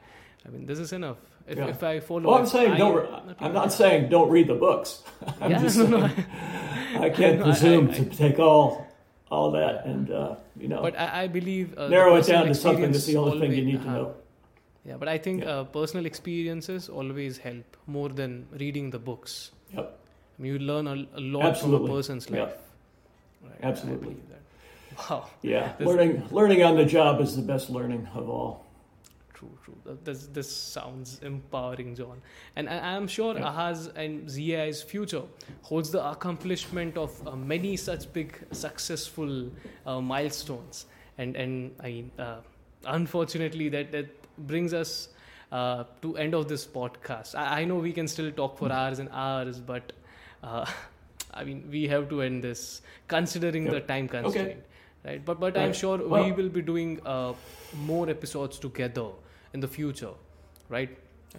I 0.45 0.49
mean, 0.49 0.65
this 0.65 0.79
is 0.79 0.91
enough. 0.93 1.17
If, 1.47 1.57
Yeah. 1.57 1.67
if 1.67 1.83
I 1.83 1.99
follow, 1.99 2.21
Well, 2.29 2.35
I'm 2.39 2.45
saying 2.45 2.71
I- 2.71 2.77
don't. 2.77 2.95
Re- 2.95 3.35
I'm 3.39 3.53
not 3.53 3.71
saying 3.73 4.09
don't 4.09 4.29
read 4.29 4.47
the 4.47 4.55
books. 4.55 5.03
I'm 5.41 5.51
Yeah, 5.51 5.61
just 5.65 5.77
no, 5.77 5.85
saying 5.85 6.01
no, 6.95 7.01
I 7.01 7.09
can't 7.09 7.39
No, 7.39 7.45
presume 7.45 7.89
I- 7.89 7.93
to 7.93 8.05
take 8.05 8.39
all 8.39 8.87
all 9.31 9.49
that 9.51 9.85
and 9.85 10.11
uh, 10.11 10.35
you 10.59 10.67
know 10.67 10.81
But 10.81 10.97
I, 10.99 11.23
I 11.23 11.27
believe 11.27 11.75
uh, 11.77 11.87
narrow 11.87 12.15
it 12.17 12.27
down 12.27 12.45
to 12.47 12.53
something 12.53 12.91
that's 12.91 13.05
the 13.07 13.17
only 13.17 13.39
thing 13.39 13.51
you 13.57 13.65
need 13.65 13.81
to 13.81 13.87
uh-huh. 13.87 13.97
know. 13.97 14.13
Yeah, 14.85 14.97
but 14.97 15.07
I 15.07 15.17
think 15.17 15.43
Yeah. 15.43 15.49
uh, 15.51 15.63
personal 15.63 16.05
experiences 16.05 16.87
always 16.87 17.37
help 17.39 17.77
more 17.87 18.09
than 18.09 18.45
reading 18.51 18.91
the 18.91 18.99
books. 18.99 19.51
Yep. 19.73 19.97
I 20.37 20.41
mean, 20.41 20.53
you 20.53 20.59
learn 20.59 20.87
a, 20.87 20.93
a 21.17 21.21
lot 21.21 21.45
Absolutely. 21.45 21.87
from 21.87 21.93
a 21.95 21.97
person's 21.97 22.29
life. 22.29 22.53
Right, 23.41 23.59
I 23.63 23.67
Absolutely. 23.67 24.15
Wow. 25.09 25.29
Yeah, 25.41 25.73
This- 25.79 25.87
learning 25.87 26.23
learning 26.31 26.63
on 26.63 26.75
the 26.77 26.85
job 26.85 27.19
is 27.21 27.35
the 27.35 27.41
best 27.41 27.69
learning 27.71 28.07
of 28.13 28.29
all. 28.29 28.62
True, 29.43 29.75
true. 29.83 29.97
This, 30.03 30.27
this 30.27 30.49
sounds 30.55 31.19
empowering, 31.23 31.95
John. 31.95 32.21
And 32.55 32.69
I, 32.69 32.95
I'm 32.95 33.07
sure 33.07 33.35
Yeah. 33.35 33.45
Ah-Ha's 33.45 33.87
and 33.95 34.29
ZI's 34.29 34.81
future 34.81 35.23
holds 35.61 35.91
the 35.91 36.03
accomplishment 36.09 36.97
of 36.97 37.27
uh, 37.27 37.35
many 37.35 37.75
such 37.77 38.11
big, 38.13 38.37
successful 38.51 39.49
uh, 39.85 39.99
milestones. 40.01 40.85
And, 41.17 41.35
and 41.35 41.71
I 41.79 41.87
mean, 41.87 42.11
uh, 42.17 42.37
unfortunately, 42.85 43.69
that, 43.69 43.91
that 43.91 44.07
brings 44.47 44.73
us 44.73 45.09
uh, 45.51 45.83
to 46.01 46.17
end 46.17 46.33
of 46.33 46.47
this 46.47 46.65
podcast. 46.65 47.35
I, 47.35 47.61
I 47.61 47.65
know 47.65 47.75
we 47.75 47.93
can 47.93 48.07
still 48.07 48.31
talk 48.31 48.57
for 48.57 48.71
hours 48.71 48.99
and 48.99 49.09
hours, 49.11 49.59
but 49.59 49.91
uh, 50.43 50.65
I 51.33 51.43
mean, 51.43 51.67
we 51.69 51.87
have 51.87 52.09
to 52.09 52.21
end 52.21 52.43
this 52.43 52.81
considering 53.07 53.65
Yep. 53.65 53.73
the 53.73 53.81
time 53.81 54.07
constraint. 54.07 54.63
Right, 55.05 55.23
but 55.25 55.37
but 55.37 55.57
I'm 55.57 55.65
Right. 55.65 55.75
sure 55.75 55.97
we 55.97 56.31
will 56.31 56.47
be 56.47 56.61
doing 56.61 56.97
uh, 57.05 57.33
more 57.85 58.09
episodes 58.09 58.57
together 58.57 59.07
in 59.53 59.59
the 59.59 59.67
future, 59.67 60.11
right? 60.69 60.89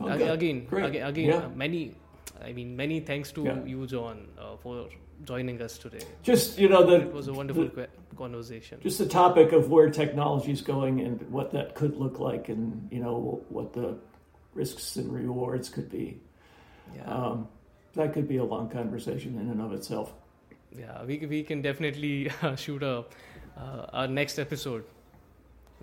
Oh, 0.00 0.08
Ag- 0.08 0.18
good. 0.18 0.30
Again, 0.30 0.64
Great. 0.66 0.84
again, 0.86 1.06
again 1.06 1.26
Yeah. 1.28 1.36
uh, 1.46 1.48
many. 1.50 1.94
I 2.42 2.52
mean, 2.52 2.76
many 2.76 3.00
thanks 3.00 3.30
to 3.32 3.44
Yeah. 3.44 3.64
you, 3.64 3.86
John, 3.86 4.26
uh, 4.38 4.56
for 4.56 4.88
joining 5.24 5.60
us 5.62 5.78
today. 5.78 6.04
Just 6.22 6.58
you 6.58 6.68
know 6.68 6.82
It 6.88 7.04
the 7.10 7.16
was 7.16 7.28
a 7.28 7.32
wonderful 7.32 7.68
the- 7.68 7.88
conversation. 8.16 8.80
just 8.82 8.98
the 8.98 9.06
topic 9.06 9.52
of 9.52 9.70
where 9.70 9.88
technology 9.90 10.50
is 10.52 10.62
going 10.62 11.00
and 11.00 11.20
what 11.30 11.52
that 11.52 11.74
could 11.74 11.96
look 11.96 12.18
like, 12.18 12.48
and 12.48 12.88
you 12.90 13.00
know 13.00 13.42
what 13.48 13.72
the 13.72 13.96
risks 14.54 14.96
and 14.96 15.12
rewards 15.12 15.68
could 15.68 15.90
be. 15.90 16.20
yeah, 16.94 17.04
Um, 17.10 17.48
that 17.94 18.12
could 18.12 18.26
be 18.28 18.36
a 18.38 18.44
long 18.44 18.68
conversation 18.68 19.38
in 19.38 19.48
and 19.50 19.60
of 19.60 19.72
itself. 19.72 20.12
yeah, 20.76 21.04
we 21.04 21.18
we 21.26 21.42
can 21.44 21.62
definitely 21.62 22.30
uh, 22.42 22.54
shoot 22.64 22.82
a 22.82 23.04
uh, 23.56 23.86
our 23.92 24.08
next 24.08 24.38
episode 24.38 24.84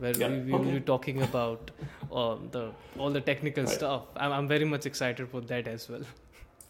where 0.02 0.16
Yeah, 0.18 0.30
we, 0.30 0.40
we 0.40 0.52
will 0.52 0.72
be 0.80 0.80
talking 0.80 1.22
about 1.22 1.72
um, 2.12 2.50
the 2.52 2.72
all 2.98 3.12
the 3.12 3.22
technical 3.22 3.64
Right. 3.66 3.74
stuff. 3.74 4.08
I'm, 4.16 4.32
I'm 4.38 4.48
very 4.48 4.66
much 4.74 4.86
excited 4.92 5.30
for 5.30 5.42
that 5.52 5.68
as 5.68 5.88
well. 5.90 6.04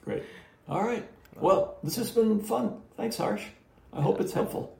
Great. 0.05 0.23
All 0.67 0.83
right. 0.83 1.07
Well, 1.39 1.77
this 1.83 1.95
has 1.95 2.11
been 2.11 2.39
fun. 2.51 2.73
Thanks, 2.97 3.17
Harsh. 3.17 3.45
I 3.93 4.01
hope 4.01 4.19
it's 4.21 4.33
helpful. 4.33 4.77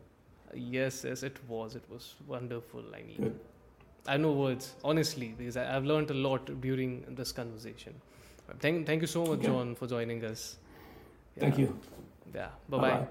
Yes, 0.54 1.06
yes, 1.08 1.24
it 1.24 1.38
was. 1.48 1.76
It 1.76 1.84
was 1.90 2.16
wonderful. 2.28 2.84
I 2.94 3.02
mean, 3.04 3.18
Good. 3.22 3.40
I 4.08 4.12
have 4.14 4.22
no 4.22 4.34
words, 4.34 4.74
honestly, 4.84 5.34
because 5.38 5.56
I, 5.56 5.76
I've 5.76 5.86
learned 5.86 6.12
a 6.12 6.20
lot 6.28 6.52
during 6.62 7.06
this 7.22 7.32
conversation. 7.32 7.94
Thank, 8.60 8.86
thank 8.86 9.02
you 9.02 9.08
so 9.08 9.22
much, 9.22 9.40
Okay. 9.40 9.48
John, 9.48 9.76
for 9.76 9.88
joining 9.88 10.26
us. 10.26 10.58
Thank 11.40 11.58
Yeah. 11.58 11.66
you. 11.66 11.80
Yeah. 12.36 12.50
Bye 12.70 12.78
bye. 12.86 13.08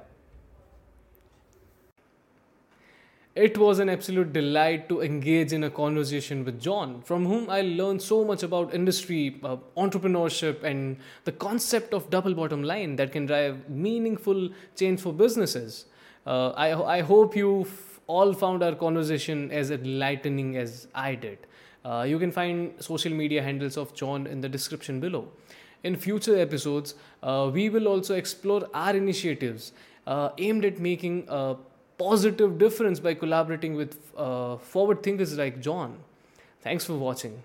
It 3.36 3.56
was 3.56 3.78
an 3.78 3.88
absolute 3.88 4.32
delight 4.32 4.88
to 4.88 5.02
engage 5.02 5.52
in 5.52 5.62
a 5.62 5.70
conversation 5.70 6.44
with 6.44 6.60
John, 6.60 7.00
from 7.02 7.26
whom 7.26 7.48
I 7.48 7.60
learned 7.60 8.02
so 8.02 8.24
much 8.24 8.42
about 8.42 8.74
industry, 8.74 9.38
uh, 9.44 9.56
entrepreneurship, 9.76 10.64
and 10.64 10.96
the 11.24 11.30
concept 11.30 11.94
of 11.94 12.10
double 12.10 12.34
bottom 12.34 12.64
line 12.64 12.96
that 12.96 13.12
can 13.12 13.26
drive 13.26 13.70
meaningful 13.70 14.50
change 14.74 15.00
for 15.00 15.12
businesses. 15.12 15.84
Uh, 16.26 16.50
I, 16.50 16.98
I 16.98 17.00
hope 17.02 17.36
you 17.36 17.68
all 18.08 18.32
found 18.32 18.64
our 18.64 18.74
conversation 18.74 19.52
as 19.52 19.70
enlightening 19.70 20.56
as 20.56 20.88
I 20.92 21.14
did. 21.14 21.38
Uh, 21.84 22.04
you 22.08 22.18
can 22.18 22.32
find 22.32 22.74
social 22.82 23.12
media 23.12 23.44
handles 23.44 23.76
of 23.76 23.94
John 23.94 24.26
in 24.26 24.40
the 24.40 24.48
description 24.48 24.98
below. 24.98 25.28
In 25.84 25.94
future 25.94 26.36
episodes, 26.36 26.96
uh, 27.22 27.48
we 27.54 27.68
will 27.68 27.86
also 27.86 28.16
explore 28.16 28.68
our 28.74 28.96
initiatives 28.96 29.70
uh, 30.08 30.30
aimed 30.38 30.64
at 30.64 30.80
making 30.80 31.26
a 31.28 31.54
positive 32.00 32.58
difference 32.58 33.00
by 33.06 33.14
collaborating 33.14 33.74
with 33.74 33.96
uh, 34.16 34.56
forward 34.72 35.02
thinkers 35.02 35.36
like 35.36 35.60
John. 35.60 35.98
Thanks 36.62 36.84
for 36.84 36.96
watching. 37.06 37.42